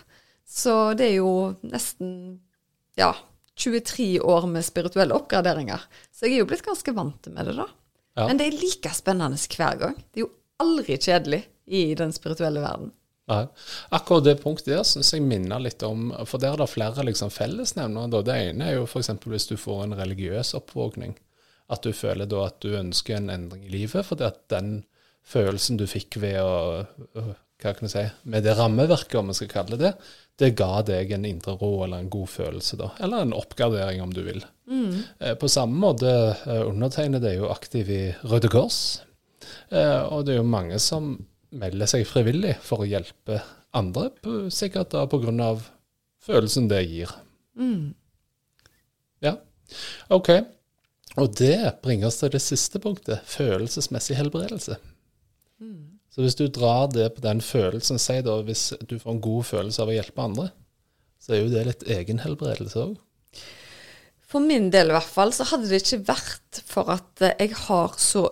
Så 0.52 0.74
det 1.00 1.08
er 1.08 1.20
jo 1.22 1.34
nesten 1.64 2.10
ja, 3.00 3.14
23 3.56 4.20
år 4.20 4.48
med 4.52 4.66
spirituelle 4.68 5.16
oppgraderinger. 5.16 5.86
Så 6.12 6.28
jeg 6.28 6.36
er 6.36 6.44
jo 6.44 6.50
blitt 6.50 6.66
ganske 6.66 6.94
vant 6.96 7.32
med 7.32 7.48
det, 7.48 7.56
da. 7.62 7.68
Ja. 8.20 8.26
Men 8.28 8.42
det 8.42 8.50
er 8.50 8.60
like 8.60 8.92
spennende 8.92 9.40
hver 9.40 9.80
gang. 9.80 9.96
Det 10.12 10.20
er 10.20 10.26
jo 10.26 10.34
aldri 10.62 10.98
kjedelig 11.00 11.46
i 11.72 11.86
den 11.96 12.12
spirituelle 12.12 12.64
verden. 12.64 12.92
Ja. 13.32 13.46
Akkurat 13.96 14.26
det 14.28 14.42
punktet 14.42 14.74
der 14.74 14.84
syns 14.84 15.14
jeg 15.14 15.24
minner 15.24 15.62
litt 15.62 15.84
om 15.88 16.10
For 16.28 16.42
der 16.42 16.58
er 16.58 16.60
det 16.60 16.72
flere 16.74 17.06
liksom 17.08 17.32
fellesnevnere. 17.32 18.24
Det 18.28 18.38
ene 18.50 18.68
er 18.68 18.80
jo 18.82 18.88
f.eks. 18.90 19.14
hvis 19.24 19.48
du 19.48 19.56
får 19.56 19.86
en 19.86 19.96
religiøs 19.96 20.56
oppvåkning. 20.60 21.16
At 21.72 21.86
du 21.88 21.94
føler 21.96 22.28
da 22.28 22.50
at 22.50 22.60
du 22.60 22.74
ønsker 22.76 23.16
en 23.16 23.32
endring 23.32 23.64
i 23.64 23.72
livet 23.72 24.04
fordi 24.04 24.28
at 24.28 24.44
den 24.52 24.82
følelsen 25.28 25.80
du 25.80 25.88
fikk 25.90 26.20
ved 26.22 26.40
å 26.42 27.32
hva 27.62 27.76
kan 27.78 27.86
jeg 27.86 27.94
si, 27.94 28.04
med 28.34 28.46
det 28.46 28.56
rammeverket, 28.58 29.20
om 29.20 29.30
vi 29.30 29.38
skal 29.38 29.52
kalle 29.52 29.78
det 29.78 29.92
det, 29.92 29.92
det 30.42 30.56
ga 30.58 30.82
deg 30.86 31.12
en 31.14 31.28
indre 31.30 31.54
ro 31.60 31.84
eller 31.86 32.02
en 32.02 32.10
god 32.10 32.30
følelse, 32.34 32.78
da. 32.80 32.90
Eller 33.04 33.22
en 33.22 33.36
oppgradering, 33.38 34.02
om 34.02 34.14
du 34.14 34.24
vil. 34.26 34.42
Mm. 34.72 34.96
Eh, 35.20 35.36
på 35.38 35.50
samme 35.52 35.78
måte, 35.78 36.10
eh, 36.42 36.64
undertegnede 36.66 37.30
er 37.30 37.38
jo 37.38 37.52
aktiv 37.54 37.92
i 37.94 38.04
Røde 38.26 38.50
Kors. 38.50 39.02
Eh, 39.70 40.02
og 40.02 40.26
det 40.26 40.36
er 40.36 40.42
jo 40.42 40.48
mange 40.50 40.80
som 40.82 41.14
melder 41.52 41.90
seg 41.92 42.08
frivillig 42.10 42.56
for 42.66 42.82
å 42.82 42.90
hjelpe 42.90 43.42
andre, 43.78 44.10
sikkert 44.50 44.96
da 44.96 45.06
pga. 45.06 45.52
følelsen 46.22 46.70
det 46.70 46.82
gir. 46.88 47.12
Mm. 47.58 47.94
Ja, 49.22 49.36
OK. 50.10 50.30
Og 51.20 51.36
det 51.38 51.82
bringer 51.84 52.08
oss 52.08 52.22
til 52.22 52.32
det 52.32 52.42
siste 52.42 52.80
punktet, 52.80 53.22
følelsesmessig 53.28 54.16
helbredelse. 54.16 54.78
Så 56.12 56.24
hvis 56.26 56.36
du 56.40 56.48
drar 56.52 56.90
det 56.92 57.08
på 57.16 57.24
den 57.24 57.42
følelsen, 57.46 58.00
si 58.02 58.18
da 58.26 58.40
hvis 58.44 58.72
du 58.90 58.98
får 59.00 59.14
en 59.14 59.24
god 59.24 59.48
følelse 59.48 59.84
av 59.84 59.92
å 59.92 59.96
hjelpe 59.96 60.26
andre, 60.26 60.50
så 61.22 61.36
er 61.36 61.44
jo 61.44 61.52
det 61.54 61.66
litt 61.68 61.88
egenhelbredelse 61.98 62.84
òg. 62.84 62.96
For 64.32 64.44
min 64.44 64.70
del 64.74 64.92
i 64.92 64.96
hvert 64.96 65.12
fall, 65.12 65.34
så 65.36 65.46
hadde 65.50 65.70
det 65.70 65.82
ikke 65.84 66.06
vært 66.08 66.62
for 66.68 66.92
at 66.94 67.24
jeg 67.30 67.52
har 67.68 67.98
så 68.00 68.26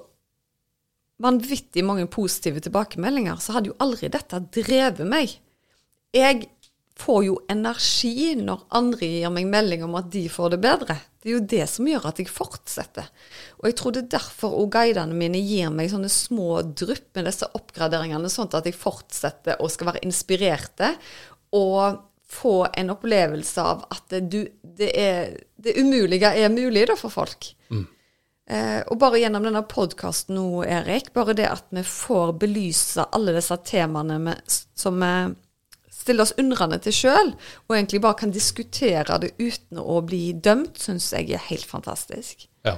vanvittig 1.20 1.84
mange 1.84 2.08
positive 2.12 2.64
tilbakemeldinger, 2.64 3.40
så 3.44 3.58
hadde 3.58 3.74
jo 3.74 3.80
aldri 3.84 4.10
dette 4.12 4.40
drevet 4.56 5.04
meg. 5.08 5.36
Jeg 6.16 6.48
får 7.00 7.22
jo 7.26 7.38
energi 7.52 8.34
når 8.40 8.66
andre 8.76 9.08
gir 9.08 9.32
meg 9.34 9.48
melding 9.50 9.86
om 9.88 9.96
at 10.00 10.10
de 10.12 10.26
får 10.32 10.56
det 10.56 10.60
bedre. 10.64 10.98
Det 11.20 11.30
er 11.30 11.36
jo 11.36 11.46
det 11.52 11.66
som 11.72 11.88
gjør 11.88 12.10
at 12.10 12.20
jeg 12.22 12.32
fortsetter. 12.32 13.08
Og 13.60 13.70
jeg 13.70 13.78
tror 13.80 13.96
det 13.96 14.04
er 14.06 14.12
derfor 14.18 14.56
og 14.60 14.72
guidene 14.76 15.18
mine 15.18 15.42
gir 15.44 15.72
meg 15.74 15.92
sånne 15.92 16.12
små 16.12 16.62
drypp 16.64 17.10
med 17.18 17.28
disse 17.28 17.48
oppgraderingene, 17.60 18.32
sånn 18.32 18.52
at 18.56 18.68
jeg 18.68 18.78
fortsetter 18.80 19.60
og 19.60 19.72
skal 19.74 19.92
være 19.92 20.04
inspirerte 20.08 20.94
og 21.56 22.06
få 22.30 22.68
en 22.78 22.92
opplevelse 22.94 23.64
av 23.64 23.86
at 23.90 24.04
det, 24.14 24.22
du, 24.30 24.44
det, 24.62 24.90
er, 24.94 25.32
det 25.58 25.80
umulige 25.82 26.30
er 26.30 26.52
mulig 26.54 26.86
da 26.88 26.96
for 27.00 27.12
folk. 27.12 27.50
Mm. 27.74 27.88
Eh, 28.50 28.80
og 28.86 29.00
bare 29.02 29.22
gjennom 29.22 29.46
denne 29.46 29.64
podkasten 29.70 30.38
nå, 30.38 30.64
Erik, 30.66 31.12
bare 31.14 31.36
det 31.38 31.50
at 31.50 31.68
vi 31.74 31.84
får 31.86 32.36
belyse 32.42 33.08
alle 33.18 33.34
disse 33.36 33.58
temaene 33.66 34.20
med, 34.30 34.60
som 34.78 35.02
vi 35.02 35.14
stille 36.00 36.24
oss 36.24 36.36
undrende 36.40 36.80
til 36.84 36.96
sjøl, 36.96 37.34
og 37.68 37.76
egentlig 37.76 38.02
bare 38.06 38.20
kan 38.22 38.34
diskutere 38.36 39.20
det 39.24 39.34
uten 39.40 39.82
å 39.82 40.00
bli 40.06 40.32
dømt, 40.34 40.80
syns 40.82 41.12
jeg 41.14 41.34
er 41.36 41.44
helt 41.50 41.68
fantastisk. 41.68 42.48
Ja. 42.68 42.78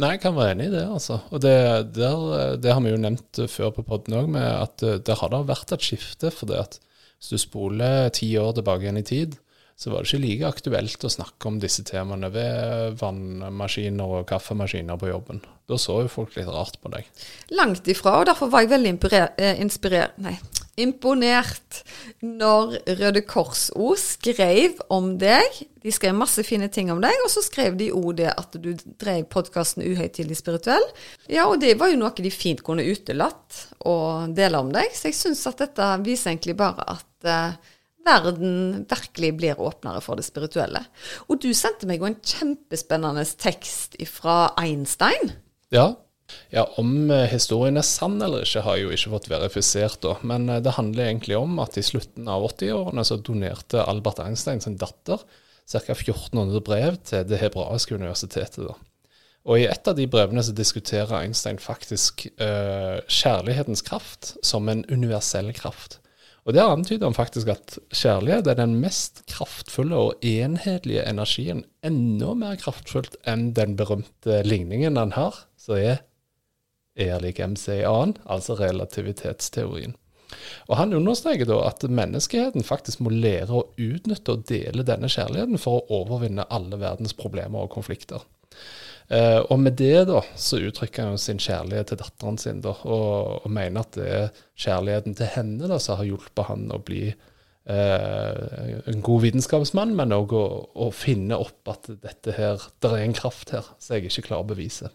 Nei, 0.00 0.14
jeg 0.14 0.22
kan 0.24 0.36
være 0.36 0.54
enig 0.54 0.70
i 0.70 0.74
det, 0.74 0.86
altså. 0.86 1.20
Og 1.30 1.42
det, 1.44 1.56
der, 1.96 2.56
det 2.60 2.72
har 2.74 2.82
vi 2.84 2.94
jo 2.94 3.02
nevnt 3.02 3.42
før 3.50 3.74
på 3.76 3.84
poden 3.86 4.16
òg, 4.22 4.30
med 4.38 4.46
at 4.46 4.78
det 4.82 5.02
der 5.08 5.20
har 5.20 5.32
da 5.32 5.42
vært 5.46 5.74
et 5.74 5.84
skifte. 5.84 6.32
For 6.34 6.50
det 6.50 6.58
at 6.62 6.80
hvis 7.20 7.34
du 7.34 7.40
spoler 7.40 8.10
ti 8.16 8.32
år 8.40 8.54
tilbake 8.56 8.86
igjen 8.86 9.00
i 9.00 9.06
tid, 9.06 9.38
så 9.80 9.88
var 9.88 10.04
det 10.04 10.10
ikke 10.10 10.24
like 10.24 10.48
aktuelt 10.48 11.04
å 11.04 11.12
snakke 11.12 11.48
om 11.48 11.56
disse 11.60 11.82
temaene 11.88 12.28
ved 12.34 12.98
vannmaskiner 13.00 14.16
og 14.18 14.26
kaffemaskiner 14.28 14.98
på 15.00 15.08
jobben. 15.08 15.40
Da 15.68 15.78
så 15.80 16.02
jo 16.02 16.10
folk 16.12 16.34
litt 16.36 16.50
rart 16.52 16.76
på 16.82 16.92
deg. 16.92 17.08
Langt 17.56 17.88
ifra, 17.88 18.18
og 18.20 18.26
derfor 18.28 18.50
var 18.52 18.66
jeg 18.66 18.74
veldig 18.74 18.92
eh, 19.22 19.56
inspirert 19.62 20.18
Nei, 20.20 20.34
imponert 20.82 21.80
når 22.24 22.78
Røde 23.00 23.22
Kors-O 23.28 23.92
skrev 24.00 24.80
om 24.92 25.12
deg. 25.20 25.60
De 25.80 25.92
skrev 25.94 26.16
masse 26.16 26.42
fine 26.46 26.68
ting 26.72 26.90
om 26.92 27.00
deg, 27.02 27.14
og 27.24 27.30
så 27.32 27.42
skrev 27.44 27.78
de 27.80 27.90
òg 27.96 28.12
det 28.20 28.30
at 28.32 28.56
du 28.60 28.72
drev 29.00 29.24
podkasten 29.32 29.84
Uhøytidelig 29.86 30.40
spirituell. 30.40 30.84
Ja, 31.30 31.46
og 31.48 31.60
det 31.62 31.76
var 31.80 31.92
jo 31.92 32.00
noe 32.00 32.12
de 32.16 32.32
fint 32.34 32.64
kunne 32.66 32.86
utelatt 32.86 33.64
å 33.88 33.96
dele 34.36 34.60
om 34.60 34.72
deg. 34.74 34.92
Så 34.96 35.08
jeg 35.10 35.18
syns 35.20 35.46
at 35.48 35.62
dette 35.62 35.92
viser 36.04 36.34
egentlig 36.34 36.58
bare 36.60 36.84
at 36.96 37.28
eh, 37.28 37.72
verden 38.06 38.84
virkelig 38.90 39.32
blir 39.38 39.60
åpnere 39.60 40.02
for 40.04 40.20
det 40.20 40.26
spirituelle. 40.28 40.82
Og 41.28 41.40
du 41.42 41.50
sendte 41.56 41.88
meg 41.88 42.02
jo 42.02 42.10
en 42.10 42.20
kjempespennende 42.20 43.24
tekst 43.40 43.96
fra 44.10 44.50
Einstein. 44.60 45.36
Ja, 45.72 45.92
ja, 46.50 46.64
Om 46.80 47.10
eh, 47.10 47.28
historien 47.30 47.78
er 47.80 47.86
sann 47.86 48.18
eller 48.22 48.44
ikke, 48.44 48.64
har 48.66 48.78
jeg 48.78 48.86
jo 48.86 48.96
ikke 48.96 49.12
fått 49.14 49.30
verifisert. 49.30 50.00
da, 50.02 50.16
Men 50.22 50.48
eh, 50.48 50.62
det 50.64 50.76
handler 50.76 51.06
egentlig 51.08 51.38
om 51.38 51.58
at 51.62 51.78
i 51.78 51.84
slutten 51.86 52.28
av 52.28 52.46
80-årene 52.50 53.04
så 53.06 53.20
donerte 53.20 53.84
Albert 53.84 54.22
Einstein 54.24 54.60
sin 54.60 54.78
datter 54.80 55.22
ca. 55.70 55.94
1400 55.94 56.60
brev 56.66 56.96
til 57.06 57.26
Det 57.28 57.38
hebraiske 57.38 57.94
universitetet. 57.94 58.66
da. 58.66 58.74
Og 59.48 59.62
i 59.62 59.68
et 59.70 59.88
av 59.88 59.96
de 59.96 60.04
brevene 60.10 60.42
så 60.44 60.52
diskuterer 60.52 61.22
Einstein 61.22 61.58
faktisk 61.62 62.26
eh, 62.36 63.00
kjærlighetens 63.08 63.82
kraft 63.86 64.34
som 64.44 64.68
en 64.68 64.84
universell 64.90 65.52
kraft. 65.56 66.00
Og 66.48 66.56
der 66.56 66.72
antyder 66.72 67.06
han 67.06 67.16
faktisk 67.16 67.50
at 67.52 67.78
kjærlighet 67.92 68.48
er 68.48 68.56
den 68.58 68.78
mest 68.80 69.22
kraftfulle 69.30 69.96
og 69.96 70.24
enhetlige 70.24 71.04
energien. 71.08 71.64
Enda 71.84 72.32
mer 72.34 72.56
kraftfullt 72.60 73.18
enn 73.28 73.50
den 73.56 73.76
berømte 73.78 74.40
ligningen 74.46 74.98
han 75.00 75.14
har, 75.16 75.44
som 75.60 75.76
er 75.76 76.00
E 77.00 77.08
er 77.08 77.22
lik 77.24 77.40
MC 77.40 77.80
i 77.80 77.84
altså 77.86 78.56
relativitetsteorien. 78.60 79.96
Og 80.68 80.76
Han 80.76 80.94
understreker 80.94 81.48
da 81.48 81.62
at 81.66 81.82
menneskeheten 81.82 82.66
faktisk 82.66 83.00
må 83.04 83.12
lære 83.14 83.50
å 83.50 83.64
utnytte 83.80 84.36
og 84.36 84.44
dele 84.50 84.86
denne 84.86 85.10
kjærligheten 85.10 85.58
for 85.58 85.80
å 85.80 86.02
overvinne 86.02 86.46
alle 86.54 86.78
verdens 86.80 87.16
problemer 87.16 87.64
og 87.64 87.72
konflikter. 87.74 88.22
Eh, 89.10 89.40
og 89.50 89.58
med 89.58 89.74
det 89.80 90.04
da, 90.06 90.20
så 90.38 90.60
uttrykker 90.62 91.02
han 91.02 91.16
jo 91.16 91.22
sin 91.22 91.40
kjærlighet 91.42 91.90
til 91.90 91.98
datteren 91.98 92.38
sin, 92.38 92.60
da, 92.62 92.76
og, 92.86 93.40
og, 93.40 93.48
mener 93.50 93.82
at 93.82 93.96
det 93.98 94.06
er 94.06 94.28
kjærligheten 94.62 95.18
til 95.18 95.32
henne 95.34 95.70
da, 95.70 95.80
som 95.82 95.98
har 95.98 96.06
hjulpet 96.06 96.46
han 96.46 96.68
å 96.70 96.78
bli 96.86 97.08
eh, 97.10 98.78
en 98.92 99.02
god 99.02 99.24
vitenskapsmann, 99.26 99.96
men 99.98 100.14
òg 100.14 100.36
å, 100.38 100.44
å, 100.86 100.92
finne 100.94 101.40
opp 101.42 101.74
at 101.74 101.90
dette 102.04 102.36
her, 102.38 102.62
det 102.78 102.92
er 102.92 103.02
en 103.02 103.18
kraft 103.18 103.50
her 103.56 103.66
som 103.82 103.96
jeg 103.96 104.12
ikke 104.12 104.28
klarer 104.28 104.46
å 104.46 104.52
bevise 104.52 104.92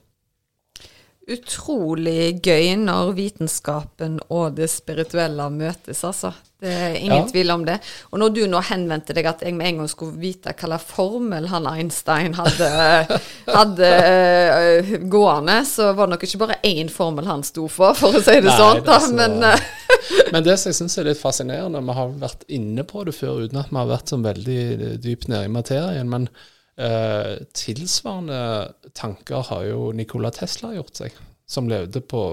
utrolig 1.26 2.40
gøy 2.46 2.76
når 2.78 3.14
vitenskapen 3.18 4.20
og 4.30 4.60
det 4.60 4.68
spirituelle 4.70 5.48
møtes, 5.54 6.04
altså. 6.06 6.34
Det 6.62 6.72
er 6.72 6.96
ingen 6.98 7.26
ja. 7.26 7.26
tvil 7.30 7.52
om 7.52 7.66
det. 7.68 7.76
Og 8.14 8.22
når 8.22 8.32
du 8.34 8.40
nå 8.50 8.62
henvendte 8.70 9.14
deg 9.14 9.28
at 9.30 9.42
jeg 9.44 9.54
med 9.58 9.68
en 9.68 9.82
gang 9.82 9.90
skulle 9.92 10.16
vite 10.22 10.54
hva 10.54 10.70
slags 10.70 10.88
formel 10.88 11.50
han 11.52 11.68
Einstein 11.70 12.38
hadde, 12.38 12.70
hadde 13.58 13.92
uh, 13.92 14.96
gående, 15.12 15.60
så 15.68 15.92
var 15.98 16.08
det 16.08 16.16
nok 16.16 16.26
ikke 16.30 16.42
bare 16.46 16.60
én 16.66 16.90
formel 16.94 17.30
han 17.30 17.46
sto 17.46 17.68
for, 17.68 17.98
for 17.98 18.18
å 18.18 18.24
si 18.24 18.40
det 18.40 18.50
Nei, 18.50 18.58
sånn. 18.62 18.82
Da, 18.88 19.02
så... 19.04 19.14
men, 19.18 19.38
uh... 19.44 19.94
men 20.34 20.48
det 20.48 20.58
som 20.62 20.72
jeg 20.72 20.80
syns 20.80 20.98
er 21.02 21.10
litt 21.10 21.22
fascinerende, 21.22 21.84
vi 21.86 22.00
har 22.00 22.18
vært 22.24 22.48
inne 22.54 22.88
på 22.88 23.06
det 23.06 23.18
før 23.18 23.46
uten 23.46 23.62
at 23.62 23.74
vi 23.74 23.82
har 23.82 23.92
vært 23.92 24.14
så 24.14 24.22
veldig 24.24 24.98
dypt 25.04 25.30
nede 25.34 25.50
i 25.50 25.56
materien. 25.60 26.10
men 26.10 26.30
Eh, 26.76 27.38
tilsvarende 27.56 28.74
tanker 28.94 29.48
har 29.50 29.64
jo 29.70 29.92
Nikola 29.96 30.32
Tesla 30.36 30.74
gjort 30.76 31.00
seg, 31.00 31.16
som 31.48 31.70
levde 31.72 32.02
på, 32.04 32.24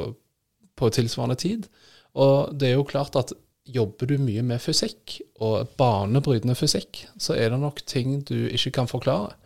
på, 0.75 0.91
tilsvarende 0.91 1.39
tid. 1.39 1.69
Og 2.19 2.51
det 2.59 2.73
er 2.73 2.77
jo 2.77 2.89
klart 2.89 3.17
at 3.19 3.35
jobber 3.63 4.11
du 4.11 4.17
mye 4.19 4.43
med 4.43 4.63
fysikk, 4.63 5.21
og 5.43 5.71
banebrytende 5.79 6.57
fysikk, 6.59 7.05
så 7.19 7.37
er 7.39 7.53
det 7.53 7.61
nok 7.63 7.85
ting 7.87 8.19
du 8.27 8.49
ikke 8.51 8.75
kan 8.81 8.91
forklare. 8.91 9.37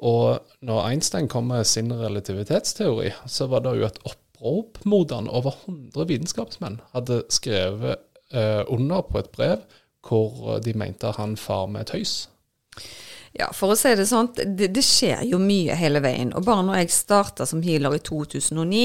Og 0.00 0.40
når 0.64 0.86
Einstein 0.88 1.28
kom 1.28 1.50
med 1.52 1.68
sin 1.68 1.92
relativitetsteori, 1.92 3.12
så 3.28 3.50
var 3.52 3.66
det 3.66 3.74
jo 3.76 3.88
et 3.90 4.00
opprop 4.08 4.80
mot 4.88 5.12
han. 5.12 5.28
Over 5.28 5.58
100 5.66 6.08
vitenskapsmenn 6.08 6.80
hadde 6.94 7.20
skrevet 7.28 8.00
eh, 8.32 8.64
under 8.64 9.04
på 9.04 9.20
et 9.20 9.30
brev 9.36 9.60
hvor 10.08 10.56
de 10.64 10.72
mente 10.72 11.12
han 11.18 11.36
far 11.36 11.66
med 11.68 11.90
tøys. 11.92 12.30
Ja, 13.38 13.50
for 13.54 13.72
å 13.72 13.78
si 13.78 13.92
det 13.94 14.08
sånn, 14.10 14.32
det, 14.34 14.72
det, 14.74 14.82
skjer 14.82 15.22
jo 15.28 15.38
mye 15.42 15.76
hele 15.78 16.02
veien. 16.02 16.32
Og 16.34 16.44
bare 16.46 16.64
når 16.66 16.82
jeg 16.82 16.94
starta 16.96 17.46
som 17.46 17.62
healer 17.62 17.94
i 17.94 18.02
2009, 18.02 18.84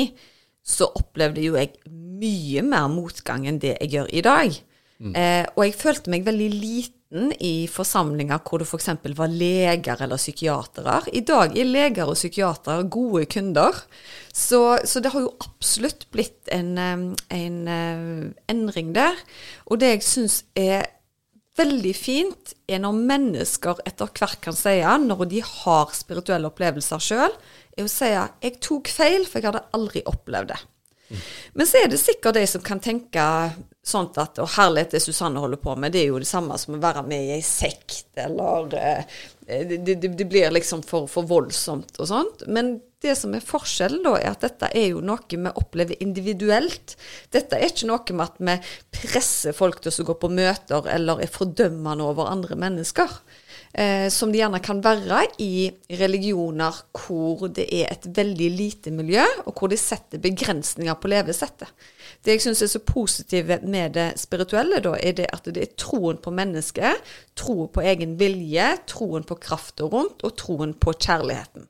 så 0.65 0.89
opplevde 0.97 1.43
jo 1.45 1.57
jeg 1.57 1.73
mye 1.89 2.61
mer 2.65 2.89
motgang 2.93 3.47
enn 3.49 3.61
det 3.61 3.75
jeg 3.79 3.95
gjør 3.95 4.11
i 4.13 4.23
dag. 4.25 4.59
Mm. 5.01 5.15
Eh, 5.17 5.45
og 5.55 5.65
jeg 5.65 5.77
følte 5.79 6.13
meg 6.13 6.27
veldig 6.27 6.49
liten 6.53 7.31
i 7.43 7.67
forsamlinger 7.71 8.41
hvor 8.45 8.61
det 8.61 8.67
f.eks. 8.69 8.89
var 9.17 9.33
leger 9.33 10.03
eller 10.05 10.21
psykiatere. 10.21 11.01
I 11.17 11.23
dag 11.27 11.57
er 11.57 11.69
leger 11.69 12.11
og 12.11 12.17
psykiatere 12.17 12.87
gode 12.91 13.25
kunder. 13.31 13.81
Så, 14.29 14.61
så, 14.85 15.01
det 15.01 15.13
har 15.13 15.25
jo 15.25 15.33
absolutt 15.41 16.07
blitt 16.13 16.53
en, 16.53 16.75
en, 16.77 17.07
en 17.33 17.57
eh, 17.71 18.05
endring 18.51 18.93
der. 18.95 19.17
Og 19.65 19.81
det 19.81 19.95
jeg 19.95 20.05
syns 20.05 20.43
er 20.53 20.85
veldig 21.55 21.93
fint 21.95 22.53
er 22.67 22.81
når 22.83 23.01
mennesker 23.11 23.81
etter 23.87 24.11
hvert 24.11 24.41
kan 24.43 24.55
si, 24.57 24.77
når 24.81 25.25
de 25.31 25.41
har 25.45 25.93
spirituelle 25.95 26.49
opplevelser 26.51 27.03
sjøl, 27.03 27.35
er 27.75 27.83
å 27.83 27.91
si 27.91 28.11
'jeg 28.11 28.59
tok 28.61 28.87
feil, 28.87 29.25
for 29.25 29.39
jeg 29.39 29.51
hadde 29.51 29.67
aldri 29.73 30.03
opplevd 30.05 30.51
det'. 30.53 30.65
Mm. 31.09 31.21
Men 31.53 31.67
så 31.67 31.83
er 31.83 31.87
det 31.87 31.99
sikkert 32.01 32.33
de 32.33 32.47
som 32.47 32.61
kan 32.61 32.79
tenke 32.79 33.21
sånn 33.85 34.09
at 34.17 34.39
'Å, 34.39 34.47
herlighet, 34.57 34.91
det 34.91 35.01
Susanne 35.01 35.39
holder 35.39 35.57
på 35.61 35.75
med, 35.77 35.91
det 35.91 36.01
er 36.01 36.07
jo 36.07 36.19
det 36.19 36.27
samme 36.27 36.57
som 36.57 36.75
å 36.75 36.81
være 36.81 37.03
med 37.05 37.21
i 37.21 37.35
ei 37.37 37.41
sekt', 37.41 38.15
eller 38.17 38.73
eh, 38.75 39.03
det, 39.45 39.77
det, 39.85 39.95
det, 40.17 40.25
blir 40.25 40.51
liksom 40.51 40.81
for, 40.83 41.05
for 41.11 41.27
voldsomt 41.29 41.99
og 42.01 42.09
sånt. 42.09 42.45
Men 42.49 42.79
det 43.05 43.13
som 43.19 43.35
er 43.37 43.45
forskjellen, 43.45 44.01
da, 44.05 44.15
er 44.17 44.31
at 44.33 44.41
dette 44.45 44.71
er 44.73 44.87
jo 44.89 45.03
noe 45.05 45.21
vi 45.29 45.51
opplever 45.61 46.01
individuelt. 46.01 46.95
Dette 47.33 47.59
er 47.59 47.69
ikke 47.69 47.89
noe 47.91 48.17
med 48.17 48.25
at 48.25 48.39
vi 48.41 48.55
presser 48.95 49.55
folk 49.55 49.83
til 49.83 49.93
å 49.93 50.07
gå 50.09 50.17
på 50.23 50.31
møter 50.33 50.89
eller 50.89 51.21
er 51.21 51.31
fordømmende 51.31 52.07
over 52.07 52.31
andre 52.31 52.57
mennesker. 52.57 53.13
Eh, 53.75 54.07
som 54.09 54.31
det 54.31 54.39
gjerne 54.39 54.61
kan 54.63 54.79
være 54.81 55.25
i 55.43 55.67
religioner 55.99 56.77
hvor 56.95 57.49
det 57.51 57.67
er 57.75 57.89
et 57.91 58.07
veldig 58.07 58.49
lite 58.55 58.93
miljø, 58.95 59.25
og 59.45 59.53
hvor 59.53 59.69
de 59.69 59.77
setter 59.79 60.21
begrensninger 60.23 60.97
på 60.97 61.11
levesettet. 61.11 61.69
Det 62.25 62.33
jeg 62.33 62.41
syns 62.41 62.63
er 62.65 62.71
så 62.71 62.79
positivt 62.81 63.63
med 63.69 63.93
det 63.93 64.07
spirituelle, 64.17 64.79
da, 64.81 64.95
er 64.97 65.13
det 65.19 65.27
at 65.33 65.45
det 65.45 65.61
er 65.61 65.75
troen 65.77 66.17
på 66.17 66.33
mennesket, 66.33 67.03
troen 67.37 67.69
på 67.69 67.83
egen 67.85 68.15
vilje, 68.17 68.71
troen 68.89 69.25
på 69.27 69.37
krafta 69.37 69.85
rundt, 69.85 70.25
og 70.25 70.33
troen 70.41 70.73
på 70.73 70.95
kjærligheten. 70.97 71.67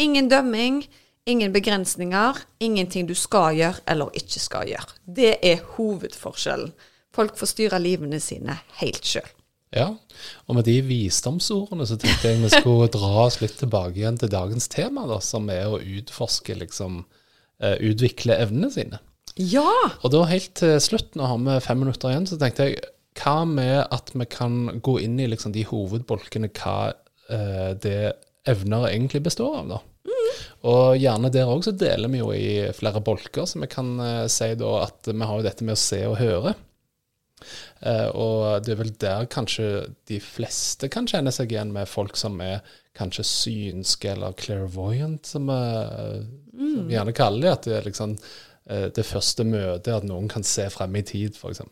Ingen 0.00 0.30
dømming, 0.32 0.86
ingen 1.28 1.52
begrensninger, 1.52 2.40
ingenting 2.60 3.08
du 3.08 3.14
skal 3.14 3.58
gjøre 3.58 3.84
eller 3.86 4.14
ikke 4.16 4.40
skal 4.40 4.70
gjøre. 4.70 4.96
Det 5.04 5.34
er 5.44 5.66
hovedforskjellen. 5.76 6.72
Folk 7.12 7.36
får 7.36 7.52
styre 7.52 7.80
livene 7.82 8.20
sine 8.22 8.56
helt 8.80 9.04
sjøl. 9.04 9.28
Ja, 9.76 9.90
og 10.48 10.56
med 10.56 10.64
de 10.64 10.78
visdomsordene 10.80 11.84
så 11.84 11.98
tenkte 12.00 12.30
jeg 12.30 12.40
vi 12.40 12.52
skulle 12.54 12.88
dra 12.96 13.26
oss 13.26 13.42
litt 13.42 13.58
tilbake 13.60 14.00
igjen 14.00 14.16
til 14.16 14.32
dagens 14.32 14.70
tema, 14.72 15.04
da, 15.10 15.18
som 15.20 15.50
er 15.52 15.68
å 15.68 15.82
utforske, 15.82 16.56
liksom, 16.62 17.02
uh, 17.60 17.76
utvikle 17.76 18.38
evnene 18.40 18.72
sine. 18.72 19.02
Ja! 19.38 19.72
Og 20.02 20.12
da 20.12 20.24
helt 20.30 20.54
til 20.58 20.78
slutt, 20.82 21.14
nå 21.18 21.26
har 21.30 21.42
vi 21.44 21.58
fem 21.64 21.82
minutter 21.84 22.12
igjen, 22.12 22.26
så 22.26 22.38
tenkte 22.40 22.68
jeg 22.68 22.80
hva 23.18 23.42
med 23.48 23.80
at 23.94 24.10
vi 24.14 24.26
kan 24.30 24.80
gå 24.84 24.98
inn 25.02 25.18
i 25.20 25.28
liksom, 25.30 25.54
de 25.54 25.64
hovedbolkene 25.66 26.50
hva 26.58 26.92
eh, 27.30 27.70
det 27.78 28.00
evner 28.48 28.88
egentlig 28.90 29.24
består 29.26 29.60
av, 29.60 29.72
da. 29.74 29.80
Mm. 30.08 30.28
Og 30.70 30.98
gjerne 30.98 31.30
der 31.34 31.50
òg 31.50 31.66
så 31.66 31.74
deler 31.76 32.10
vi 32.10 32.22
jo 32.22 32.30
i 32.34 32.70
flere 32.76 33.02
bolker, 33.04 33.46
så 33.46 33.60
vi 33.62 33.70
kan 33.70 33.94
eh, 34.02 34.24
si 34.32 34.52
da 34.58 34.72
at 34.86 35.10
vi 35.10 35.20
har 35.20 35.36
jo 35.36 35.46
dette 35.46 35.66
med 35.66 35.76
å 35.76 35.82
se 35.82 36.02
og 36.08 36.18
høre. 36.22 36.54
Eh, 37.86 38.08
og 38.18 38.64
det 38.66 38.74
er 38.74 38.80
vel 38.80 38.92
der 38.98 39.30
kanskje 39.30 39.68
de 40.10 40.18
fleste 40.22 40.90
kan 40.90 41.06
kjenne 41.10 41.32
seg 41.34 41.54
igjen 41.54 41.74
med 41.74 41.90
folk 41.90 42.18
som 42.18 42.40
er 42.42 42.62
kanskje 42.98 43.26
synske 43.26 44.10
eller 44.10 44.34
clairvoyant, 44.38 45.26
som 45.26 45.46
vi 45.46 45.58
mm. 46.58 46.88
gjerne 46.90 47.14
kaller 47.14 47.44
det. 47.44 47.54
At 47.54 47.68
det 47.68 47.76
er 47.78 47.86
liksom 47.86 48.16
det 48.68 49.04
første 49.08 49.46
møtet, 49.48 49.94
at 49.94 50.04
noen 50.04 50.28
kan 50.28 50.44
se 50.44 50.66
frem 50.72 50.98
i 51.00 51.04
tid, 51.06 51.38
f.eks. 51.38 51.62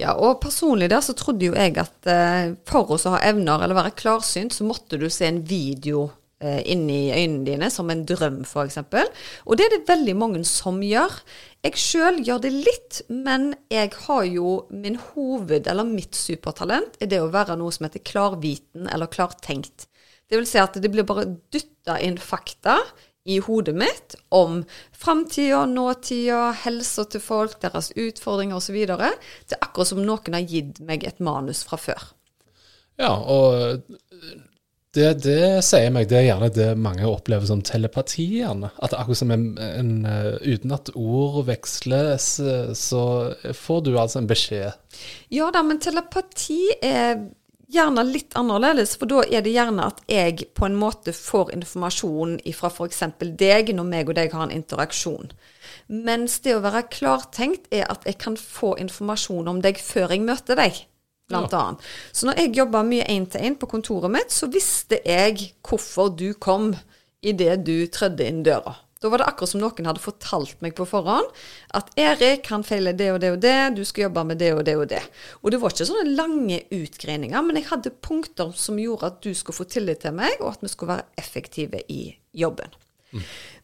Ja, 0.00 0.16
og 0.18 0.40
personlig 0.42 0.88
der 0.90 1.02
så 1.06 1.14
trodde 1.14 1.46
jo 1.46 1.54
jeg 1.54 1.76
at 1.78 2.08
eh, 2.10 2.54
for 2.66 2.96
å 2.96 3.14
ha 3.14 3.22
evner 3.28 3.62
eller 3.62 3.78
være 3.78 3.94
klarsynt, 3.98 4.54
så 4.56 4.66
måtte 4.66 4.98
du 4.98 5.06
se 5.06 5.28
en 5.28 5.38
video 5.46 6.08
eh, 6.42 6.64
inni 6.66 7.12
øynene 7.14 7.46
dine, 7.46 7.68
som 7.70 7.92
en 7.92 8.02
drøm 8.08 8.40
f.eks. 8.42 8.80
Og 9.46 9.54
det 9.58 9.68
er 9.68 9.76
det 9.76 9.86
veldig 9.92 10.16
mange 10.18 10.42
som 10.50 10.82
gjør. 10.82 11.14
Jeg 11.62 11.78
sjøl 11.78 12.20
gjør 12.26 12.42
det 12.42 12.52
litt, 12.56 13.00
men 13.08 13.52
jeg 13.70 13.94
har 14.08 14.26
jo 14.26 14.56
min 14.74 14.98
hoved, 15.12 15.70
eller 15.70 15.86
mitt 15.86 16.18
supertalent, 16.18 16.98
er 16.98 17.12
det 17.14 17.22
å 17.22 17.30
være 17.30 17.54
noe 17.60 17.74
som 17.74 17.86
heter 17.86 18.02
klarviten 18.02 18.90
eller 18.90 19.12
klartenkt. 19.14 19.86
Det 20.26 20.40
vil 20.40 20.48
si 20.48 20.58
at 20.58 20.74
det 20.82 20.90
blir 20.90 21.06
bare 21.06 21.28
dytta 21.54 22.00
inn 22.02 22.18
fakta 22.18 22.80
i 23.24 23.38
hodet 23.40 23.74
mitt 23.74 24.16
om 24.28 24.62
framtida, 24.92 25.64
nåtida, 25.66 26.50
helsa 26.64 27.06
til 27.08 27.22
folk, 27.24 27.56
deres 27.62 27.90
utfordringer 27.96 28.60
osv. 28.60 28.76
Det 28.84 29.56
er 29.56 29.62
akkurat 29.64 29.92
som 29.94 30.02
noen 30.04 30.36
har 30.36 30.48
gitt 30.48 30.82
meg 30.84 31.06
et 31.08 31.22
manus 31.24 31.64
fra 31.64 31.80
før. 31.80 32.10
Ja, 33.00 33.14
og 33.16 33.80
det, 34.94 35.08
det 35.24 35.64
sier 35.66 35.90
meg 35.90 36.06
det 36.10 36.20
er 36.20 36.26
gjerne 36.28 36.50
det 36.54 36.68
mange 36.78 37.06
opplever 37.08 37.48
som 37.48 37.64
telepati. 37.66 38.28
gjerne. 38.38 38.70
At 38.78 38.94
akkurat 38.94 39.22
som 39.24 39.32
en, 39.34 39.46
en, 39.58 39.94
Uten 40.44 40.74
at 40.76 40.92
ord 40.94 41.40
veksles, 41.48 42.28
så 42.78 43.04
får 43.64 43.80
du 43.88 43.94
altså 43.96 44.20
en 44.20 44.30
beskjed. 44.30 45.00
Ja 45.34 45.48
da, 45.54 45.64
men 45.66 45.82
telepati 45.82 46.60
er 46.78 47.24
gjerne 47.74 48.04
litt 48.06 48.36
annerledes, 48.38 48.94
for 49.00 49.10
da 49.10 49.24
er 49.26 49.44
det 49.44 49.52
gjerne 49.54 49.88
at 49.90 50.00
jeg 50.10 50.46
på 50.56 50.66
en 50.68 50.76
måte 50.78 51.12
får 51.16 51.52
informasjon 51.56 52.38
fra 52.56 52.70
f.eks. 52.70 53.02
deg, 53.20 53.74
når 53.76 53.88
meg 53.90 54.12
og 54.12 54.18
deg 54.18 54.32
har 54.34 54.46
en 54.46 54.54
interaksjon. 54.54 55.32
Mens 55.90 56.38
det 56.44 56.56
å 56.56 56.62
være 56.64 56.86
klartenkt 56.92 57.68
er 57.74 57.88
at 57.92 58.06
jeg 58.08 58.18
kan 58.22 58.38
få 58.40 58.74
informasjon 58.80 59.50
om 59.50 59.60
deg 59.64 59.80
før 59.82 60.14
jeg 60.14 60.24
møter 60.24 60.58
deg, 60.60 60.80
blant 61.28 61.52
ja. 61.52 61.60
annet. 61.60 61.84
Så 62.12 62.28
når 62.28 62.40
jeg 62.40 62.56
jobba 62.60 62.84
mye 62.86 63.08
én 63.10 63.28
til 63.30 63.44
én 63.50 63.58
på 63.60 63.68
kontoret 63.70 64.12
mitt, 64.12 64.32
så 64.32 64.48
visste 64.52 65.02
jeg 65.04 65.50
hvorfor 65.64 66.14
du 66.16 66.30
kom 66.38 66.72
idet 67.24 67.62
du 67.66 67.86
trødde 67.92 68.28
inn 68.28 68.42
døra. 68.46 68.78
Da 69.04 69.10
var 69.12 69.20
det 69.20 69.26
akkurat 69.28 69.50
som 69.52 69.60
noen 69.60 69.84
hadde 69.84 70.00
fortalt 70.00 70.62
meg 70.64 70.72
på 70.78 70.86
forhånd 70.88 71.26
at 71.76 71.90
Erik 72.00 72.46
han 72.48 72.62
feiler 72.64 72.96
det 72.96 73.10
og 73.12 73.18
det 73.20 73.32
og 73.34 73.42
det, 73.42 73.56
du 73.76 73.82
skal 73.84 74.06
jobbe 74.06 74.22
med 74.30 74.38
det 74.40 74.48
og 74.56 74.62
det 74.64 74.76
og 74.80 74.86
det. 74.88 75.02
Og 75.42 75.52
det 75.52 75.58
var 75.60 75.74
ikke 75.74 75.86
sånne 75.90 76.14
lange 76.16 76.62
utgreininger, 76.72 77.44
men 77.44 77.58
jeg 77.60 77.68
hadde 77.68 77.92
punkter 78.00 78.54
som 78.56 78.80
gjorde 78.80 79.10
at 79.12 79.18
du 79.26 79.34
skulle 79.36 79.58
få 79.58 79.66
tillit 79.68 80.00
til 80.06 80.16
meg, 80.16 80.38
og 80.40 80.54
at 80.54 80.64
vi 80.64 80.70
skulle 80.72 80.94
være 80.94 81.20
effektive 81.20 81.82
i 81.92 82.06
jobben. 82.32 82.72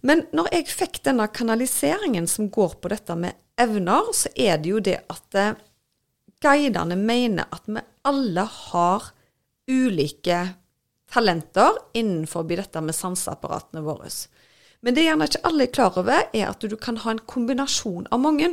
Men 0.04 0.26
når 0.36 0.50
jeg 0.54 0.68
fikk 0.74 1.00
denne 1.08 1.24
kanaliseringen 1.32 2.28
som 2.28 2.50
går 2.52 2.76
på 2.82 2.92
dette 2.92 3.16
med 3.16 3.40
evner, 3.64 4.12
så 4.12 4.28
er 4.36 4.60
det 4.60 4.74
jo 4.74 4.82
det 4.84 4.98
at 5.08 5.40
eh, 5.40 5.56
guidene 6.44 7.00
mener 7.00 7.48
at 7.48 7.64
vi 7.64 7.80
alle 8.12 8.44
har 8.44 9.08
ulike 9.72 10.42
talenter 11.10 11.80
innenfor 11.96 12.44
dette 12.44 12.84
med 12.84 12.96
sanseapparatene 12.96 13.82
våre. 13.88 14.12
Men 14.80 14.96
det 14.96 15.04
gjerne 15.04 15.28
ikke 15.28 15.44
alle 15.48 15.66
er 15.66 15.72
klar 15.74 15.96
over, 16.00 16.26
er 16.32 16.46
at 16.48 16.64
du 16.64 16.76
kan 16.80 17.00
ha 17.02 17.12
en 17.12 17.24
kombinasjon 17.28 18.08
av 18.12 18.22
mange. 18.22 18.52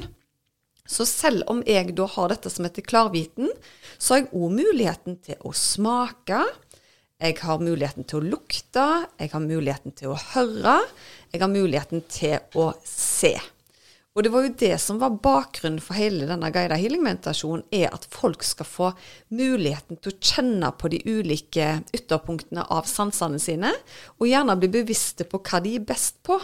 Så 0.87 1.05
selv 1.07 1.43
om 1.51 1.61
jeg 1.67 1.95
da 1.95 2.07
har 2.13 2.31
dette 2.31 2.51
som 2.51 2.67
heter 2.67 2.85
klarviten, 2.87 3.51
så 3.97 4.13
har 4.13 4.23
jeg 4.23 4.31
òg 4.35 4.55
muligheten 4.55 5.19
til 5.23 5.39
å 5.43 5.51
smake. 5.55 6.41
Jeg 7.17 7.39
har 7.41 7.63
muligheten 7.63 8.07
til 8.07 8.19
å 8.19 8.29
lukte, 8.35 8.87
jeg 9.17 9.31
har 9.33 9.43
muligheten 9.43 9.95
til 9.97 10.13
å 10.13 10.19
høre, 10.35 10.79
jeg 11.33 11.41
har 11.41 11.51
muligheten 11.51 12.03
til 12.13 12.59
å 12.59 12.69
se. 12.85 13.33
Og 14.17 14.23
det 14.25 14.31
var 14.33 14.47
jo 14.47 14.53
det 14.57 14.73
som 14.81 14.97
var 14.97 15.19
bakgrunnen 15.21 15.77
for 15.83 15.93
hele 15.93 16.25
denne 16.25 16.49
guida 16.49 16.73
healing-meditasjonen, 16.81 17.67
er 17.69 17.91
at 17.93 18.07
folk 18.09 18.41
skal 18.41 18.65
få 18.65 18.87
muligheten 19.29 19.99
til 20.01 20.09
å 20.09 20.17
kjenne 20.17 20.71
på 20.73 20.89
de 20.89 21.03
ulike 21.05 21.67
ytterpunktene 21.93 22.65
av 22.73 22.89
sansene 22.89 23.37
sine, 23.37 23.75
og 24.17 24.25
gjerne 24.25 24.57
bli 24.57 24.71
bevisste 24.79 25.27
på 25.29 25.43
hva 25.45 25.61
de 25.61 25.75
er 25.77 25.85
best 25.85 26.17
på. 26.25 26.39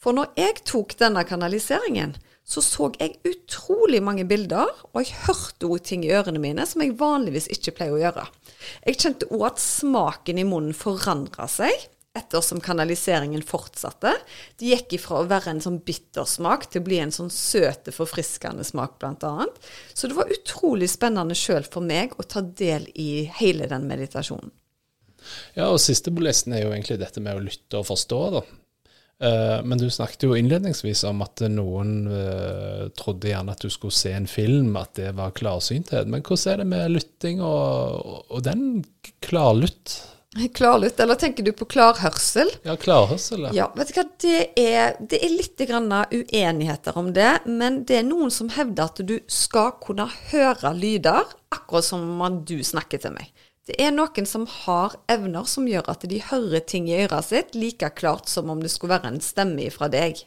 For 0.00 0.16
når 0.16 0.32
jeg 0.40 0.64
tok 0.64 0.96
denne 1.00 1.26
kanaliseringen, 1.28 2.16
så 2.44 2.64
så 2.64 2.90
jeg 2.96 3.20
utrolig 3.28 4.00
mange 4.04 4.24
bilder, 4.28 4.72
og 4.92 5.04
jeg 5.04 5.20
hørte 5.26 5.68
òg 5.68 5.84
ting 5.84 6.08
i 6.08 6.12
ørene 6.16 6.40
mine 6.40 6.64
som 6.68 6.80
jeg 6.84 6.96
vanligvis 6.96 7.50
ikke 7.52 7.76
pleier 7.76 7.98
å 7.98 8.00
gjøre. 8.00 8.24
Jeg 8.88 9.00
kjente 9.04 9.28
òg 9.28 9.50
at 9.52 9.60
smaken 9.60 10.40
i 10.40 10.48
munnen 10.48 10.76
forandra 10.76 11.48
seg 11.52 11.88
ettersom 12.14 12.60
kanaliseringen 12.62 13.42
fortsatte. 13.42 14.12
Det 14.58 14.70
gikk 14.70 14.96
ifra 14.98 15.20
å 15.20 15.28
være 15.30 15.50
en 15.54 15.62
sånn 15.64 15.80
bittersmak 15.84 16.68
til 16.70 16.82
å 16.82 16.86
bli 16.86 17.00
en 17.02 17.14
sånn 17.14 17.32
søte, 17.32 17.94
forfriskende 17.94 18.66
smak, 18.66 19.00
bl.a. 19.02 19.48
Så 19.92 20.10
det 20.10 20.18
var 20.18 20.30
utrolig 20.30 20.92
spennende 20.92 21.34
sjøl 21.38 21.66
for 21.66 21.82
meg 21.82 22.14
å 22.18 22.26
ta 22.26 22.44
del 22.44 22.86
i 22.94 23.26
hele 23.40 23.66
den 23.70 23.88
meditasjonen. 23.90 24.54
Ja, 25.56 25.70
og 25.70 25.80
siste 25.80 26.12
på 26.12 26.22
listen 26.22 26.54
er 26.54 26.66
jo 26.66 26.74
egentlig 26.74 27.00
dette 27.00 27.22
med 27.24 27.38
å 27.38 27.42
lytte 27.42 27.80
og 27.80 27.88
forstå, 27.88 28.20
da. 28.36 28.44
Eh, 29.24 29.58
men 29.64 29.80
du 29.80 29.86
snakket 29.90 30.26
jo 30.26 30.36
innledningsvis 30.38 31.04
om 31.08 31.22
at 31.24 31.42
noen 31.48 31.92
uh, 32.10 32.90
trodde 32.98 33.30
gjerne 33.30 33.54
at 33.54 33.62
du 33.62 33.70
skulle 33.72 33.94
se 33.94 34.12
en 34.14 34.28
film, 34.30 34.74
at 34.78 34.94
det 34.98 35.14
var 35.18 35.34
klarsynthet. 35.34 36.10
Men 36.10 36.22
hvordan 36.22 36.52
er 36.52 36.62
det 36.62 36.70
med 36.70 36.94
lytting 36.94 37.42
og, 37.42 38.26
og 38.28 38.44
den 38.46 38.84
klarlytt? 39.24 39.96
Klarlytt, 40.54 40.98
eller 41.00 41.14
tenker 41.14 41.46
du 41.46 41.52
på 41.54 41.66
klarhørsel? 41.70 42.48
Ja, 42.66 42.74
klarhørsel, 42.80 43.44
ja. 43.46 43.52
ja 43.54 43.66
vet 43.78 43.92
du 43.92 43.98
hva, 44.00 44.04
det 44.24 44.40
er, 44.58 44.96
det 44.98 45.20
er 45.22 45.30
litt 45.30 45.62
uenigheter 45.62 46.98
om 46.98 47.12
det, 47.14 47.44
men 47.46 47.84
det 47.86 48.00
er 48.00 48.08
noen 48.08 48.34
som 48.34 48.50
hevder 48.50 48.90
at 48.90 49.02
du 49.06 49.14
skal 49.30 49.76
kunne 49.84 50.08
høre 50.32 50.74
lyder, 50.74 51.30
akkurat 51.54 51.86
som 51.86 52.06
om 52.18 52.40
du 52.42 52.58
snakker 52.66 52.98
til 53.04 53.14
meg. 53.14 53.30
Det 53.64 53.78
er 53.80 53.94
noen 53.94 54.26
som 54.28 54.48
har 54.50 54.98
evner 55.08 55.46
som 55.48 55.68
gjør 55.70 55.86
at 55.94 56.02
de 56.10 56.18
hører 56.20 56.66
ting 56.66 56.90
i 56.90 56.98
øret 57.06 57.30
sitt 57.30 57.54
like 57.54 57.94
klart 57.96 58.28
som 58.28 58.50
om 58.52 58.60
det 58.60 58.72
skulle 58.74 58.98
være 58.98 59.14
en 59.14 59.22
stemme 59.24 59.70
fra 59.72 59.88
deg. 59.92 60.18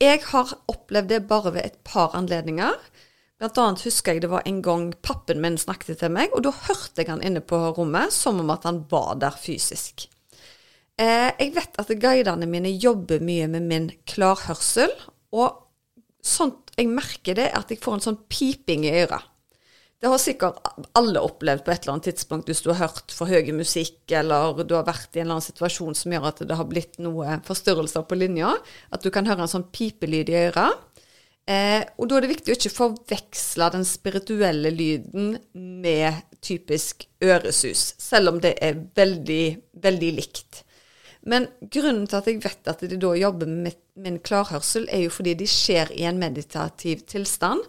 Jeg 0.00 0.24
har 0.32 0.56
opplevd 0.72 1.12
det 1.12 1.20
bare 1.28 1.52
ved 1.54 1.68
et 1.68 1.78
par 1.84 2.16
anledninger. 2.16 2.72
Blant 3.40 3.56
annet 3.56 3.86
husker 3.86 4.12
jeg 4.12 4.20
det 4.20 4.28
var 4.28 4.44
en 4.44 4.58
gang 4.60 4.90
pappen 5.00 5.40
min 5.40 5.56
snakket 5.56 6.02
til 6.02 6.12
meg, 6.12 6.34
og 6.36 6.44
da 6.44 6.52
hørte 6.52 7.00
jeg 7.00 7.08
han 7.08 7.22
inne 7.24 7.40
på 7.40 7.56
rommet 7.72 8.12
som 8.12 8.42
om 8.42 8.52
at 8.52 8.66
han 8.68 8.82
var 8.90 9.14
der 9.22 9.38
fysisk. 9.40 10.04
Eh, 11.00 11.30
jeg 11.38 11.54
vet 11.56 11.80
at 11.80 11.94
guidene 12.02 12.48
mine 12.50 12.74
jobber 12.76 13.24
mye 13.24 13.48
med 13.48 13.64
min 13.64 13.88
klarhørsel, 14.04 14.92
og 15.32 15.56
sånt 16.20 16.74
jeg 16.76 16.92
merker 16.92 17.38
det, 17.38 17.48
er 17.48 17.62
at 17.62 17.72
jeg 17.72 17.80
får 17.80 17.96
en 17.96 18.06
sånn 18.10 18.20
piping 18.28 18.84
i 18.84 18.92
øret. 19.06 19.24
Det 20.00 20.08
har 20.08 20.20
sikkert 20.20 20.60
alle 20.96 21.20
opplevd 21.20 21.60
på 21.64 21.72
et 21.72 21.82
eller 21.82 21.98
annet 21.98 22.06
tidspunkt 22.08 22.48
hvis 22.48 22.62
du 22.64 22.70
har 22.70 22.86
hørt 22.86 23.12
for 23.12 23.28
høy 23.28 23.50
musikk, 23.52 23.98
eller 24.16 24.62
du 24.64 24.72
har 24.72 24.86
vært 24.86 25.12
i 25.12 25.20
en 25.20 25.26
eller 25.26 25.36
annen 25.36 25.44
situasjon 25.44 25.96
som 25.96 26.14
gjør 26.14 26.28
at 26.30 26.40
det 26.48 26.56
har 26.56 26.68
blitt 26.68 26.96
noe 27.04 27.36
forstyrrelser 27.44 28.06
på 28.08 28.16
linja. 28.16 28.54
At 28.88 29.04
du 29.04 29.10
kan 29.12 29.28
høre 29.28 29.44
en 29.44 29.52
sånn 29.52 29.68
pipelyd 29.68 30.32
i 30.32 30.38
øret. 30.46 30.80
Eh, 31.50 31.82
og 31.98 32.06
da 32.06 32.18
er 32.18 32.24
det 32.24 32.34
viktig 32.36 32.52
å 32.52 32.56
ikke 32.58 32.70
forveksle 32.76 33.70
den 33.74 33.86
spirituelle 33.88 34.70
lyden 34.70 35.32
med 35.54 36.20
typisk 36.44 37.08
øresus, 37.24 37.94
selv 37.98 38.34
om 38.34 38.42
det 38.44 38.54
er 38.62 38.78
veldig, 38.96 39.44
veldig 39.82 40.10
likt. 40.18 40.60
Men 41.26 41.48
grunnen 41.60 42.06
til 42.08 42.20
at 42.20 42.28
jeg 42.30 42.42
vet 42.44 42.70
at 42.70 42.84
de 42.86 42.98
da 43.00 43.10
jobber 43.18 43.50
med 43.50 43.80
min 44.00 44.20
klarhørsel, 44.24 44.86
er 44.88 45.04
jo 45.04 45.12
fordi 45.12 45.34
de 45.40 45.48
skjer 45.50 45.90
i 45.96 46.06
en 46.08 46.20
meditativ 46.20 47.02
tilstand, 47.10 47.64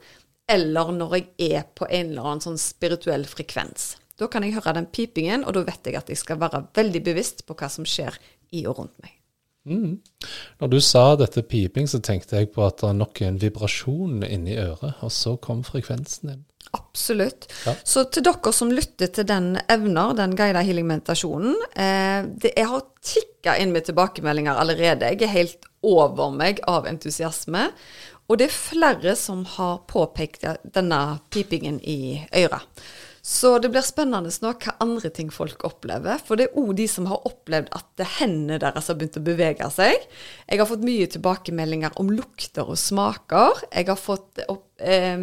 eller 0.51 0.91
når 0.95 1.17
jeg 1.17 1.55
er 1.57 1.65
på 1.75 1.87
en 1.89 2.11
eller 2.11 2.27
annen 2.27 2.43
sånn 2.43 2.61
spirituell 2.61 3.25
frekvens. 3.27 3.95
Da 4.19 4.29
kan 4.29 4.45
jeg 4.45 4.55
høre 4.59 4.75
den 4.77 4.91
pipingen, 4.93 5.47
og 5.47 5.57
da 5.57 5.65
vet 5.65 5.89
jeg 5.89 5.97
at 5.97 6.11
jeg 6.11 6.21
skal 6.21 6.39
være 6.43 6.67
veldig 6.77 7.01
bevisst 7.07 7.47
på 7.47 7.57
hva 7.57 7.71
som 7.71 7.87
skjer 7.87 8.19
i 8.53 8.67
og 8.67 8.77
rundt 8.77 9.01
meg. 9.01 9.20
Mm. 9.69 9.99
Når 10.61 10.71
du 10.71 10.79
sa 10.81 11.03
dette 11.19 11.43
piping, 11.45 11.89
så 11.89 12.01
tenkte 12.03 12.39
jeg 12.39 12.51
på 12.55 12.63
at 12.65 12.79
det 12.81 12.89
er 12.89 12.97
nok 12.97 13.21
en 13.25 13.41
vibrasjon 13.41 14.23
inni 14.25 14.57
øret, 14.57 15.01
og 15.05 15.11
så 15.13 15.35
kom 15.41 15.61
frekvensen 15.67 16.33
inn. 16.33 16.45
Absolutt. 16.71 17.49
Ja. 17.65 17.73
Så 17.83 18.05
til 18.13 18.23
dere 18.23 18.53
som 18.55 18.71
lytter 18.71 19.11
til 19.11 19.27
den 19.27 19.57
evner, 19.71 20.13
den 20.15 20.37
guida 20.39 20.61
healing-meditasjonen 20.63 21.57
eh, 21.75 22.29
Jeg 22.47 22.67
har 22.69 22.85
tikka 23.03 23.57
inn 23.59 23.73
med 23.75 23.89
tilbakemeldinger 23.89 24.59
allerede. 24.61 25.09
Jeg 25.11 25.25
er 25.25 25.33
helt 25.33 25.67
over 25.83 26.31
meg 26.31 26.61
av 26.69 26.87
entusiasme. 26.87 27.67
Og 28.31 28.39
det 28.39 28.47
er 28.47 28.55
flere 28.55 29.15
som 29.19 29.43
har 29.57 29.81
påpekt 29.91 30.45
denne 30.63 31.01
pipingen 31.33 31.81
i 31.83 32.21
øret. 32.39 32.63
Så 33.21 33.59
det 33.61 33.69
blir 33.69 33.85
spennende 33.85 34.31
nå 34.41 34.51
hva 34.57 34.73
andre 34.81 35.11
ting 35.13 35.29
folk 35.33 35.61
opplever. 35.67 36.21
For 36.25 36.39
det 36.39 36.47
er 36.49 36.57
òg 36.57 36.73
de 36.79 36.87
som 36.89 37.05
har 37.09 37.21
opplevd 37.29 37.69
at 37.77 38.03
hendene 38.17 38.57
deres 38.61 38.89
har 38.89 38.97
begynt 38.97 39.19
å 39.19 39.25
bevege 39.25 39.69
seg. 39.73 40.07
Jeg 40.49 40.61
har 40.61 40.69
fått 40.69 40.85
mye 40.87 41.09
tilbakemeldinger 41.13 41.97
om 42.01 42.09
lukter 42.09 42.73
og 42.73 42.79
smaker. 42.81 43.61
Jeg 43.69 43.91
har 43.91 43.99
fått 44.01 44.41
opp, 44.49 44.65
eh, 44.81 45.17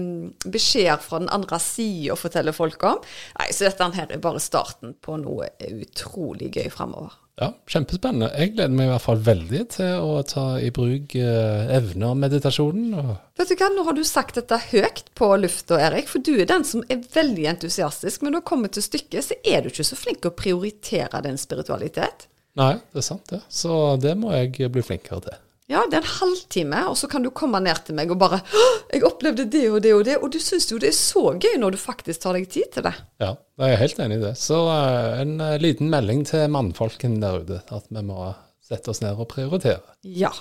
beskjeder 0.47 1.03
fra 1.03 1.19
den 1.19 1.33
andre 1.35 1.59
sida 1.59 2.15
å 2.15 2.21
fortelle 2.21 2.55
folk 2.55 2.83
om. 2.85 3.03
Nei, 3.41 3.51
Så 3.51 3.67
dette 3.67 3.95
her 3.95 4.13
er 4.13 4.19
bare 4.19 4.39
starten 4.39 4.95
på 4.95 5.19
noe 5.19 5.51
utrolig 5.59 6.53
gøy 6.55 6.71
framover. 6.71 7.28
Ja, 7.38 7.53
kjempespennende. 7.70 8.33
Jeg 8.35 8.57
gleder 8.57 8.72
meg 8.74 8.88
i 8.88 8.90
hvert 8.90 9.05
fall 9.05 9.20
veldig 9.22 9.61
til 9.70 10.03
å 10.03 10.22
ta 10.27 10.46
i 10.59 10.72
bruk 10.74 11.14
eh, 11.14 11.70
evner-meditasjonen. 11.77 12.96
Vet 13.38 13.53
du 13.53 13.55
hva, 13.61 13.68
nå 13.70 13.85
har 13.87 13.94
du 13.94 14.03
sagt 14.07 14.40
dette 14.40 14.59
høyt 14.72 15.05
på 15.18 15.31
lufta, 15.38 15.79
Erik, 15.87 16.11
for 16.11 16.24
du 16.24 16.33
er 16.35 16.48
den 16.51 16.66
som 16.66 16.83
er 16.90 17.05
veldig 17.14 17.46
entusiastisk. 17.55 18.24
Men 18.24 18.35
når 18.35 18.42
det 18.42 18.51
kommer 18.51 18.74
til 18.74 18.83
stykket, 18.83 19.31
så 19.31 19.38
er 19.46 19.62
du 19.62 19.70
ikke 19.70 19.87
så 19.87 19.98
flink 20.01 20.27
å 20.27 20.35
prioritere 20.35 21.22
din 21.29 21.38
spiritualitet. 21.38 22.27
Nei, 22.59 22.74
det 22.90 23.05
er 23.05 23.07
sant 23.07 23.31
det. 23.31 23.44
Så 23.46 23.94
det 24.03 24.18
må 24.18 24.35
jeg 24.35 24.72
bli 24.74 24.83
flinkere 24.83 25.29
til. 25.29 25.44
Ja, 25.68 25.83
det 25.85 25.98
er 25.98 26.00
en 26.00 26.14
halvtime, 26.16 26.78
og 26.88 26.94
så 26.96 27.11
kan 27.12 27.20
du 27.20 27.28
komme 27.37 27.59
ned 27.61 27.83
til 27.85 27.96
meg 27.98 28.09
og 28.09 28.16
bare 28.22 28.40
'Jeg 28.88 29.04
opplevde 29.04 29.44
det 29.52 29.66
og 29.68 29.83
det 29.85 29.92
og 29.94 30.07
det', 30.07 30.16
og 30.16 30.33
du 30.33 30.38
syns 30.40 30.70
jo 30.72 30.78
det 30.81 30.88
er 30.88 30.96
så 30.96 31.37
gøy 31.37 31.59
når 31.61 31.76
du 31.76 31.76
faktisk 31.76 32.22
tar 32.22 32.33
deg 32.33 32.48
tid 32.48 32.72
til 32.72 32.87
det. 32.88 32.94
Ja, 33.20 33.35
jeg 33.61 33.72
er 33.72 33.83
helt 33.83 34.00
enig 34.00 34.16
i 34.16 34.22
det. 34.22 34.37
Så 34.40 34.57
uh, 34.64 35.20
en 35.20 35.40
uh, 35.40 35.61
liten 35.61 35.90
melding 35.90 36.24
til 36.24 36.48
mannfolken 36.48 37.20
der 37.20 37.44
ute, 37.44 37.61
at 37.68 37.85
vi 37.90 38.00
må 38.00 38.33
sette 38.64 38.88
oss 38.88 39.02
ned 39.02 39.20
og 39.20 39.28
prioritere. 39.28 39.85
Ja. 40.04 40.33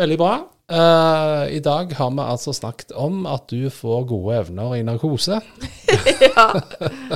Veldig 0.00 0.18
bra. 0.18 0.32
Uh, 0.72 1.44
I 1.52 1.60
dag 1.60 1.92
har 1.92 2.10
vi 2.10 2.24
altså 2.24 2.56
snakket 2.56 2.96
om 2.96 3.26
at 3.26 3.44
du 3.52 3.68
får 3.68 4.08
gode 4.08 4.40
evner 4.40 4.74
i 4.78 4.82
narkose. 4.82 5.36
ja. 6.24 6.48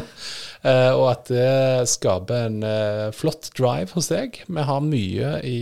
og 0.98 1.04
at 1.08 1.28
det 1.32 1.88
skaper 1.88 2.50
en 2.50 3.12
flott 3.16 3.48
drive 3.56 3.96
hos 3.96 4.12
deg. 4.12 4.42
Vi 4.44 4.60
har 4.60 4.80
mye 4.84 5.38
i 5.40 5.58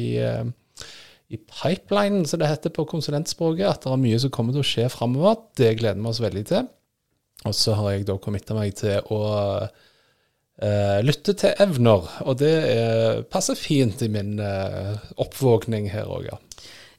i 1.33 1.39
pipeline, 1.39 2.23
som 2.29 2.41
det 2.41 2.51
heter 2.51 2.73
på 2.75 2.87
konsulentspråket, 2.89 3.67
at 3.67 3.85
det 3.87 3.93
er 3.93 4.03
mye 4.03 4.19
som 4.23 4.33
kommer 4.35 4.55
til 4.55 4.63
å 4.63 4.69
skje 4.69 4.87
framover. 4.93 5.41
Det 5.59 5.73
gleder 5.81 5.99
vi 5.99 6.11
oss 6.13 6.23
veldig 6.23 6.45
til. 6.47 6.69
Og 7.47 7.55
så 7.55 7.75
har 7.79 7.93
jeg 7.93 8.07
da 8.09 8.17
committa 8.23 8.57
meg 8.57 8.77
til 8.79 9.03
å 9.13 9.21
uh, 9.67 10.99
lytte 11.05 11.35
til 11.39 11.63
evner, 11.63 12.07
og 12.25 12.39
det 12.41 12.55
er, 12.71 13.23
passer 13.31 13.59
fint 13.59 14.03
i 14.07 14.11
min 14.11 14.39
uh, 14.41 14.95
oppvåkning 15.23 15.91
her 15.93 16.11
òg, 16.11 16.31
ja. 16.31 16.41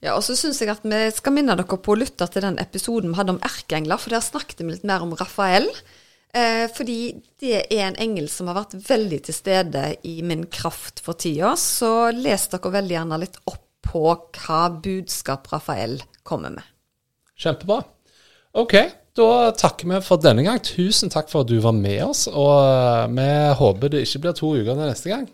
Ja, 0.04 0.14
og 0.14 0.22
så 0.22 0.36
syns 0.38 0.60
jeg 0.62 0.70
at 0.70 0.84
vi 0.86 1.00
skal 1.16 1.34
minne 1.34 1.56
dere 1.58 1.80
på 1.82 1.96
å 1.96 1.98
lytte 1.98 2.28
til 2.30 2.46
den 2.46 2.60
episoden 2.62 3.14
vi 3.14 3.18
hadde 3.18 3.34
om 3.34 3.42
erkeengler, 3.46 3.98
for 3.98 4.14
der 4.14 4.22
snakket 4.22 4.62
vi 4.62 4.76
litt 4.76 4.86
mer 4.88 5.02
om 5.04 5.16
Rafael. 5.18 5.66
Eh, 6.38 6.68
fordi 6.70 7.16
det 7.42 7.64
er 7.74 7.88
en 7.88 7.98
engel 8.04 8.28
som 8.30 8.50
har 8.52 8.60
vært 8.60 8.76
veldig 8.86 9.20
til 9.26 9.36
stede 9.36 9.84
i 10.06 10.20
min 10.22 10.46
kraft 10.54 11.02
for 11.02 11.18
tida. 11.18 11.56
Så 11.58 12.12
les 12.14 12.46
dere 12.52 12.74
veldig 12.78 12.98
gjerne 12.98 13.20
litt 13.24 13.40
opp 13.50 13.64
på 13.88 14.04
hva 14.12 14.62
budskap 14.84 15.48
Rafael 15.54 16.02
kommer 16.28 16.58
med. 16.60 16.74
Kjempebra. 17.38 17.84
Ok, 18.58 18.74
da 19.18 19.52
takker 19.58 19.90
vi 19.90 20.00
for 20.06 20.22
denne 20.22 20.44
gang. 20.46 20.60
Tusen 20.64 21.12
takk 21.14 21.30
for 21.32 21.46
at 21.46 21.52
du 21.52 21.58
var 21.62 21.76
med 21.78 22.04
oss. 22.08 22.26
Og 22.30 22.52
eh, 22.62 23.06
vi 23.14 23.30
håper 23.60 23.94
det 23.94 24.04
ikke 24.06 24.24
blir 24.26 24.38
to 24.38 24.52
uker 24.58 24.78
neste 24.80 25.14
gang. 25.14 25.28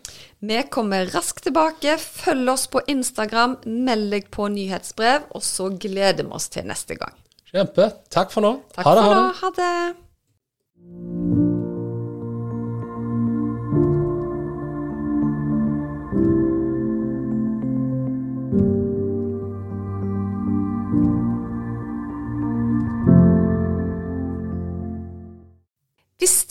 Vi 0.44 0.60
kommer 0.72 1.08
raskt 1.14 1.44
tilbake. 1.46 1.96
Følg 2.00 2.52
oss 2.52 2.66
på 2.72 2.84
Instagram, 2.92 3.58
meld 3.64 4.12
deg 4.12 4.30
på 4.34 4.48
nyhetsbrev, 4.52 5.30
og 5.32 5.44
så 5.44 5.70
gleder 5.72 6.24
vi 6.24 6.36
oss 6.36 6.50
til 6.52 6.68
neste 6.68 6.98
gang. 7.00 7.16
Kjempe. 7.48 7.92
Takk 8.12 8.32
for 8.34 8.44
nå. 8.44 8.56
Takk 8.76 8.88
ha 8.88 8.96
det. 8.96 9.04
for 9.04 9.20
nå. 9.20 9.26
Ha 9.42 9.52
det. 9.60 11.53